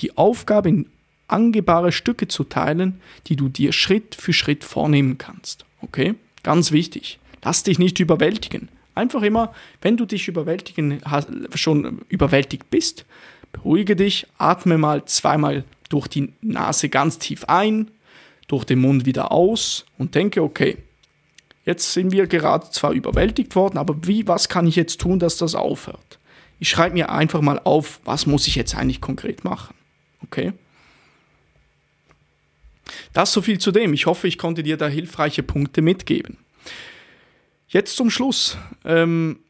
Die 0.00 0.16
Aufgabe 0.16 0.68
in 0.68 0.90
angehbare 1.28 1.92
Stücke 1.92 2.28
zu 2.28 2.44
teilen, 2.44 3.00
die 3.26 3.36
du 3.36 3.48
dir 3.48 3.72
Schritt 3.72 4.14
für 4.14 4.32
Schritt 4.32 4.64
vornehmen 4.64 5.18
kannst. 5.18 5.64
Okay? 5.80 6.14
Ganz 6.42 6.70
wichtig. 6.70 7.18
Lass 7.42 7.62
dich 7.62 7.78
nicht 7.78 7.98
überwältigen. 7.98 8.68
Einfach 8.94 9.22
immer, 9.22 9.52
wenn 9.82 9.96
du 9.96 10.06
dich 10.06 10.28
überwältigen, 10.28 11.00
schon 11.54 12.00
überwältigt 12.08 12.70
bist, 12.70 13.04
beruhige 13.52 13.96
dich, 13.96 14.26
atme 14.38 14.78
mal 14.78 15.04
zweimal 15.04 15.64
durch 15.88 16.08
die 16.08 16.32
Nase 16.40 16.88
ganz 16.88 17.18
tief 17.18 17.44
ein, 17.44 17.90
durch 18.46 18.64
den 18.64 18.80
Mund 18.80 19.06
wieder 19.06 19.32
aus 19.32 19.86
und 19.98 20.14
denke, 20.14 20.42
okay, 20.42 20.78
jetzt 21.64 21.92
sind 21.92 22.12
wir 22.12 22.26
gerade 22.26 22.70
zwar 22.70 22.92
überwältigt 22.92 23.56
worden, 23.56 23.78
aber 23.78 23.96
wie, 24.06 24.26
was 24.28 24.48
kann 24.48 24.66
ich 24.66 24.76
jetzt 24.76 25.00
tun, 25.00 25.18
dass 25.18 25.36
das 25.36 25.54
aufhört? 25.54 26.18
Ich 26.58 26.68
schreibe 26.68 26.94
mir 26.94 27.10
einfach 27.10 27.40
mal 27.40 27.60
auf, 27.64 28.00
was 28.04 28.26
muss 28.26 28.46
ich 28.46 28.54
jetzt 28.54 28.74
eigentlich 28.74 29.00
konkret 29.00 29.44
machen. 29.44 29.74
Okay? 30.22 30.52
Das 33.12 33.32
so 33.32 33.42
viel 33.42 33.58
zu 33.58 33.72
dem. 33.72 33.92
Ich 33.92 34.06
hoffe, 34.06 34.28
ich 34.28 34.38
konnte 34.38 34.62
dir 34.62 34.76
da 34.76 34.88
hilfreiche 34.88 35.42
Punkte 35.42 35.82
mitgeben. 35.82 36.38
Jetzt 37.68 37.96
zum 37.96 38.10
Schluss. 38.10 38.56
Ähm, 38.84 39.40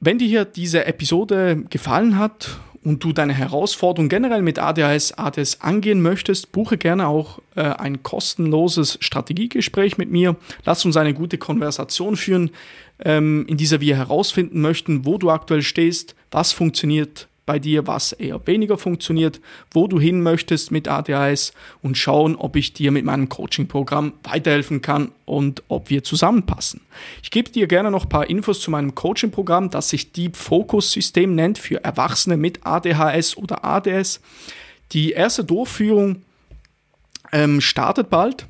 wenn 0.00 0.18
dir 0.18 0.26
hier 0.26 0.44
diese 0.44 0.84
Episode 0.86 1.64
gefallen 1.70 2.18
hat 2.18 2.58
und 2.84 3.04
du 3.04 3.12
deine 3.12 3.32
Herausforderung 3.32 4.08
generell 4.08 4.42
mit 4.42 4.58
ADHS, 4.58 5.12
ADS 5.12 5.60
angehen 5.60 6.02
möchtest, 6.02 6.52
buche 6.52 6.78
gerne 6.78 7.06
auch 7.06 7.38
äh, 7.54 7.62
ein 7.62 8.02
kostenloses 8.02 8.98
Strategiegespräch 9.00 9.98
mit 9.98 10.10
mir. 10.10 10.36
Lass 10.64 10.84
uns 10.84 10.96
eine 10.96 11.14
gute 11.14 11.38
Konversation 11.38 12.16
führen, 12.16 12.50
ähm, 13.04 13.46
in 13.48 13.56
dieser 13.56 13.80
wir 13.80 13.96
herausfinden 13.96 14.60
möchten, 14.60 15.04
wo 15.04 15.18
du 15.18 15.30
aktuell 15.30 15.62
stehst, 15.62 16.14
was 16.30 16.52
funktioniert 16.52 17.28
bei 17.44 17.58
dir, 17.58 17.86
was 17.86 18.12
eher 18.12 18.46
weniger 18.46 18.78
funktioniert, 18.78 19.40
wo 19.72 19.88
du 19.88 19.98
hin 19.98 20.22
möchtest 20.22 20.70
mit 20.70 20.86
ADHS 20.86 21.52
und 21.82 21.98
schauen, 21.98 22.36
ob 22.36 22.56
ich 22.56 22.72
dir 22.72 22.92
mit 22.92 23.04
meinem 23.04 23.28
Coaching-Programm 23.28 24.12
weiterhelfen 24.22 24.80
kann 24.80 25.10
und 25.24 25.62
ob 25.68 25.90
wir 25.90 26.04
zusammenpassen. 26.04 26.80
Ich 27.22 27.30
gebe 27.30 27.50
dir 27.50 27.66
gerne 27.66 27.90
noch 27.90 28.04
ein 28.04 28.08
paar 28.08 28.30
Infos 28.30 28.60
zu 28.60 28.70
meinem 28.70 28.94
Coaching-Programm, 28.94 29.70
das 29.70 29.88
sich 29.88 30.12
Deep 30.12 30.36
Focus 30.36 30.92
System 30.92 31.34
nennt 31.34 31.58
für 31.58 31.82
Erwachsene 31.82 32.36
mit 32.36 32.64
ADHS 32.64 33.36
oder 33.36 33.64
ADS. 33.64 34.20
Die 34.92 35.10
erste 35.10 35.44
Durchführung 35.44 36.22
ähm, 37.32 37.60
startet 37.60 38.08
bald 38.08 38.46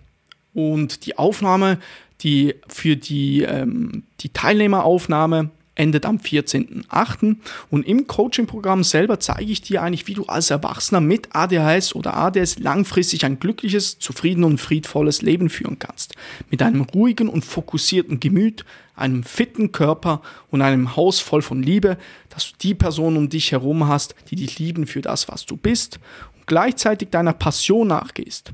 und 0.52 1.06
die 1.06 1.16
Aufnahme, 1.16 1.78
die 2.20 2.56
für 2.68 2.96
die, 2.96 3.42
ähm, 3.42 4.04
die 4.20 4.28
Teilnehmeraufnahme 4.30 5.50
endet 5.74 6.04
am 6.04 6.16
14.08. 6.18 7.36
Und 7.70 7.86
im 7.86 8.06
Coaching-Programm 8.06 8.84
selber 8.84 9.20
zeige 9.20 9.50
ich 9.50 9.62
dir 9.62 9.82
eigentlich, 9.82 10.06
wie 10.06 10.14
du 10.14 10.26
als 10.26 10.50
Erwachsener 10.50 11.00
mit 11.00 11.34
ADHS 11.34 11.94
oder 11.94 12.14
ADS 12.14 12.58
langfristig 12.58 13.24
ein 13.24 13.38
glückliches, 13.38 13.98
zufrieden 13.98 14.44
und 14.44 14.58
friedvolles 14.58 15.22
Leben 15.22 15.48
führen 15.48 15.78
kannst. 15.78 16.14
Mit 16.50 16.62
einem 16.62 16.82
ruhigen 16.82 17.28
und 17.28 17.44
fokussierten 17.44 18.20
Gemüt, 18.20 18.64
einem 18.94 19.22
fitten 19.22 19.72
Körper 19.72 20.20
und 20.50 20.62
einem 20.62 20.96
Haus 20.96 21.20
voll 21.20 21.42
von 21.42 21.62
Liebe, 21.62 21.96
dass 22.28 22.52
du 22.52 22.56
die 22.60 22.74
Person 22.74 23.16
um 23.16 23.28
dich 23.28 23.52
herum 23.52 23.88
hast, 23.88 24.14
die 24.30 24.36
dich 24.36 24.58
lieben 24.58 24.86
für 24.86 25.00
das, 25.00 25.28
was 25.28 25.46
du 25.46 25.56
bist 25.56 25.98
und 26.36 26.46
gleichzeitig 26.46 27.08
deiner 27.08 27.32
Passion 27.32 27.88
nachgehst. 27.88 28.52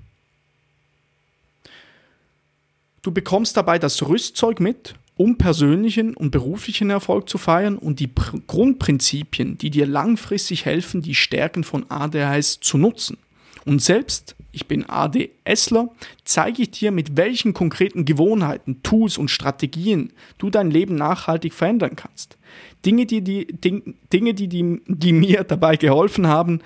Du 3.03 3.11
bekommst 3.11 3.57
dabei 3.57 3.79
das 3.79 4.07
Rüstzeug 4.07 4.61
mit, 4.61 4.95
um 5.19 5.37
persönlichen 5.37 6.15
und 6.15 6.31
beruflichen 6.31 6.91
Erfolg 6.91 7.29
zu 7.29 7.39
feiern 7.39 7.77
und 7.77 8.01
die 8.01 8.07
Pr 8.07 8.39
Grundprinzipien, 8.47 9.59
die 9.59 9.69
dir 9.69 9.85
langfristig 9.85 10.65
helfen, 10.65 11.03
die 11.03 11.17
Stärken 11.17 11.65
von 11.65 11.91
ADHS 11.91 12.61
zu 12.61 12.79
nutzen. 12.79 13.19
Und 13.67 13.83
selbst, 13.83 14.37
ich 14.53 14.67
bin 14.67 14.89
ADSler, 14.89 15.91
zeige 16.25 16.63
ich 16.63 16.71
dir, 16.71 16.93
mit 16.93 17.17
welchen 17.17 17.53
konkreten 17.53 18.05
Gewohnheiten, 18.05 18.83
Tools 18.83 19.19
und 19.19 19.29
Strategien 19.29 20.13
du 20.39 20.51
dein 20.51 20.71
Leben 20.71 20.95
nachhaltig 20.95 21.53
verändern 21.53 21.97
kannst. 21.97 22.39
Dinge, 22.87 23.05
die, 23.05 23.21
die, 23.21 23.47
Dinge, 23.47 24.35
die, 24.35 24.49
die, 24.49 24.81
die 24.87 25.13
mir 25.13 25.43
dabei 25.49 25.77
geholfen 25.77 26.29
haben, 26.29 26.61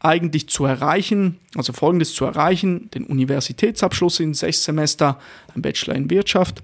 eigentlich 0.00 0.48
zu 0.48 0.64
erreichen, 0.64 1.38
also 1.54 1.74
folgendes 1.74 2.14
zu 2.14 2.24
erreichen, 2.24 2.90
den 2.94 3.04
Universitätsabschluss 3.04 4.20
in 4.20 4.32
sechs 4.32 4.64
Semester, 4.64 5.20
ein 5.54 5.60
Bachelor 5.60 5.94
in 5.96 6.08
Wirtschaft, 6.08 6.62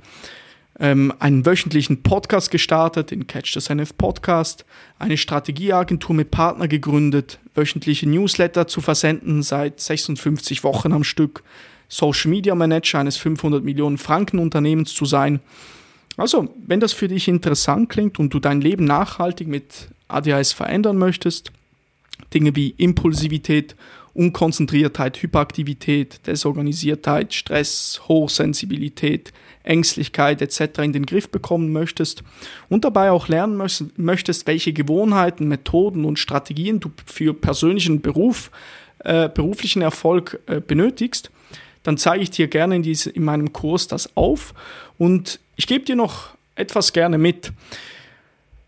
ähm, 0.81 1.13
einen 1.19 1.47
wöchentlichen 1.47 2.03
Podcast 2.03 2.51
gestartet, 2.51 3.11
den 3.11 3.27
Catch 3.27 3.55
the 3.55 3.61
SNF 3.61 3.97
Podcast, 3.97 4.65
eine 4.99 5.17
Strategieagentur 5.17 6.15
mit 6.15 6.31
Partner 6.31 6.69
gegründet, 6.69 7.39
wöchentliche 7.55 8.09
Newsletter 8.09 8.67
zu 8.67 8.81
versenden 8.81 9.43
seit 9.43 9.81
56 9.81 10.65
Wochen 10.65 10.93
am 10.93 11.05
Stück, 11.05 11.43
Social 11.89 12.31
Media 12.31 12.55
Manager 12.55 12.99
eines 12.99 13.17
500 13.17 13.63
Millionen 13.63 13.99
Franken 13.99 14.39
Unternehmens 14.39 14.95
zu 14.95 15.05
sein. 15.05 15.41
Also, 16.17 16.55
wenn 16.67 16.81
das 16.81 16.93
für 16.93 17.09
dich 17.09 17.29
interessant 17.29 17.89
klingt 17.89 18.19
und 18.19 18.33
du 18.33 18.41
dein 18.41 18.61
Leben 18.61 18.85
nachhaltig 18.85 19.49
mit 19.49 19.89
ADHS 20.09 20.53
verändern 20.53 20.97
möchtest, 20.97 21.51
Dinge 22.33 22.55
wie 22.57 22.75
Impulsivität, 22.77 23.75
Unkonzentriertheit, 24.13 25.21
Hyperaktivität, 25.21 26.27
Desorganisiertheit, 26.27 27.35
Stress, 27.35 28.01
Hochsensibilität, 28.07 29.33
Ängstlichkeit 29.65 30.41
etc. 30.41 30.79
in 30.81 30.93
den 30.93 31.07
Griff 31.07 31.29
bekommen 31.29 31.73
möchtest 31.73 32.23
und 32.69 32.85
dabei 32.85 33.11
auch 33.11 33.29
lernen 33.29 33.61
möchtest, 33.97 34.47
welche 34.47 34.73
Gewohnheiten, 34.73 35.49
Methoden 35.49 36.05
und 36.05 36.19
Strategien 36.19 36.81
du 36.81 36.93
für 37.07 37.35
persönlichen 37.35 38.01
Beruf, 38.01 38.51
äh, 39.01 39.29
beruflichen 39.29 39.83
Erfolg 39.83 40.41
äh, 40.47 40.61
benötigst, 40.61 41.31
dann 41.83 41.99
zeige 41.99 42.23
ich 42.23 42.31
dir 42.31 42.49
gerne 42.49 42.77
in, 42.77 42.83
diese, 42.83 43.11
in 43.11 43.25
meinem 43.25 43.53
Kurs 43.53 43.89
das 43.89 44.17
auf 44.17 44.55
und 44.99 45.41
ich 45.57 45.67
gebe 45.67 45.85
dir 45.85 45.97
noch 45.97 46.35
etwas 46.57 46.93
gerne 46.93 47.19
mit. 47.19 47.53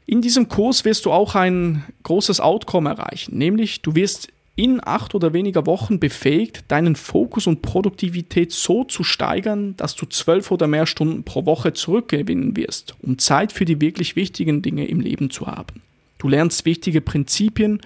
In 0.07 0.23
diesem 0.23 0.49
Kurs 0.49 0.85
wirst 0.85 1.05
du 1.05 1.13
auch 1.13 1.35
ein 1.35 1.85
großes 2.05 2.41
Outcome 2.41 2.91
erreichen, 2.91 3.37
nämlich 3.37 3.83
du 3.83 3.95
wirst 3.95 4.29
in 4.57 4.81
acht 4.83 5.15
oder 5.15 5.35
weniger 5.35 5.67
Wochen 5.67 6.01
befähigt, 6.01 6.65
deinen 6.69 6.97
Fokus 6.97 7.47
und 7.47 7.61
Produktivität 7.61 8.53
so 8.53 8.85
zu 8.85 9.05
steigern, 9.05 9.77
dass 9.77 9.95
du 9.95 10.07
zwölf 10.07 10.51
oder 10.51 10.67
mehr 10.67 10.87
Stunden 10.87 11.25
pro 11.25 11.45
Woche 11.45 11.75
zurückgewinnen 11.75 12.57
wirst, 12.57 12.95
um 13.03 13.19
Zeit 13.19 13.53
für 13.53 13.67
die 13.67 13.83
wirklich 13.83 14.17
wichtigen 14.17 14.63
Dinge 14.63 14.87
im 14.87 15.01
Leben 15.01 15.29
zu 15.31 15.47
haben. 15.47 15.83
Du 16.19 16.29
lernst 16.29 16.65
wichtige 16.65 17.03
Prinzipien 17.03 17.81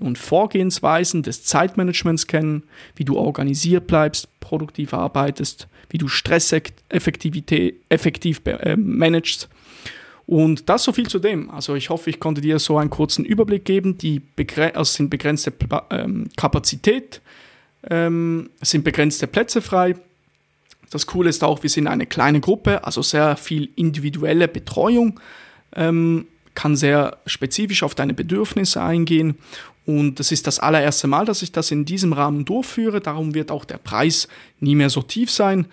und 0.00 0.18
Vorgehensweisen 0.18 1.22
des 1.22 1.44
Zeitmanagements 1.44 2.26
kennen, 2.26 2.64
wie 2.96 3.04
du 3.04 3.16
organisiert 3.16 3.86
bleibst, 3.86 4.28
produktiv 4.40 4.94
arbeitest, 4.94 5.68
wie 5.90 5.98
du 5.98 6.08
Stress 6.08 6.52
effektiv 6.90 8.40
äh, 8.46 8.76
managst 8.76 9.48
und 10.26 10.68
das 10.68 10.82
so 10.82 10.92
viel 10.92 11.06
zu 11.08 11.18
dem. 11.18 11.50
Also 11.50 11.74
ich 11.76 11.88
hoffe, 11.88 12.10
ich 12.10 12.18
konnte 12.18 12.40
dir 12.40 12.58
so 12.58 12.78
einen 12.78 12.90
kurzen 12.90 13.24
Überblick 13.24 13.64
geben. 13.64 13.96
Die 13.96 14.18
begre 14.20 14.74
also 14.74 14.92
sind 14.92 15.08
begrenzte 15.08 15.52
ähm, 15.90 16.28
Kapazität, 16.36 17.20
ähm, 17.88 18.50
sind 18.60 18.82
begrenzte 18.82 19.28
Plätze 19.28 19.62
frei. 19.62 19.94
Das 20.90 21.06
Coole 21.06 21.30
ist 21.30 21.44
auch, 21.44 21.62
wir 21.62 21.70
sind 21.70 21.86
eine 21.86 22.06
kleine 22.06 22.40
Gruppe, 22.40 22.84
also 22.84 23.02
sehr 23.02 23.36
viel 23.36 23.70
individuelle 23.76 24.48
Betreuung, 24.48 25.20
ähm, 25.74 26.26
kann 26.54 26.76
sehr 26.76 27.18
spezifisch 27.26 27.82
auf 27.82 27.94
deine 27.94 28.14
Bedürfnisse 28.14 28.82
eingehen. 28.82 29.36
Und 29.84 30.18
das 30.18 30.32
ist 30.32 30.46
das 30.48 30.58
allererste 30.58 31.06
Mal, 31.06 31.24
dass 31.24 31.42
ich 31.42 31.52
das 31.52 31.70
in 31.70 31.84
diesem 31.84 32.12
Rahmen 32.12 32.44
durchführe. 32.44 33.00
Darum 33.00 33.34
wird 33.34 33.52
auch 33.52 33.64
der 33.64 33.78
Preis 33.78 34.26
nie 34.58 34.74
mehr 34.74 34.90
so 34.90 35.02
tief 35.02 35.30
sein. 35.30 35.66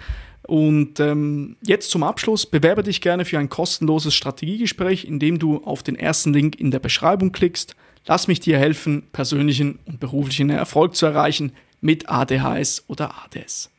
Und 0.48 1.00
ähm, 1.00 1.56
jetzt 1.62 1.92
zum 1.92 2.04
Abschluss, 2.04 2.46
bewerbe 2.46 2.84
dich 2.84 3.02
gerne 3.02 3.26
für 3.26 3.40
ein 3.40 3.50
kostenloses 3.50 4.14
Strategiegespräch, 4.14 5.06
indem 5.06 5.40
du 5.40 5.64
auf 5.64 5.84
den 5.84 5.96
ersten 5.96 6.34
Link 6.34 6.60
in 6.60 6.72
der 6.72 6.80
Beschreibung 6.80 7.32
klickst. 7.32 7.76
Lass 8.06 8.28
mich 8.28 8.42
dir 8.42 8.58
helfen, 8.58 9.04
persönlichen 9.14 9.80
und 9.86 10.00
beruflichen 10.00 10.50
Erfolg 10.50 10.96
zu 10.96 11.06
erreichen 11.06 11.54
mit 11.80 12.10
ADHS 12.10 12.84
oder 12.88 13.14
ADS. 13.24 13.70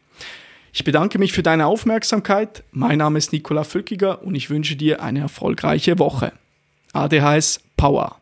Ich 0.72 0.84
bedanke 0.84 1.18
mich 1.18 1.32
für 1.32 1.42
deine 1.42 1.66
Aufmerksamkeit. 1.66 2.64
Mein 2.72 2.98
Name 2.98 3.18
ist 3.18 3.32
Nikola 3.32 3.64
Fülkiger 3.64 4.22
und 4.22 4.34
ich 4.34 4.50
wünsche 4.50 4.76
dir 4.76 5.02
eine 5.02 5.20
erfolgreiche 5.20 5.98
Woche. 5.98 6.32
ADHS 6.92 7.60
Power. 7.76 8.16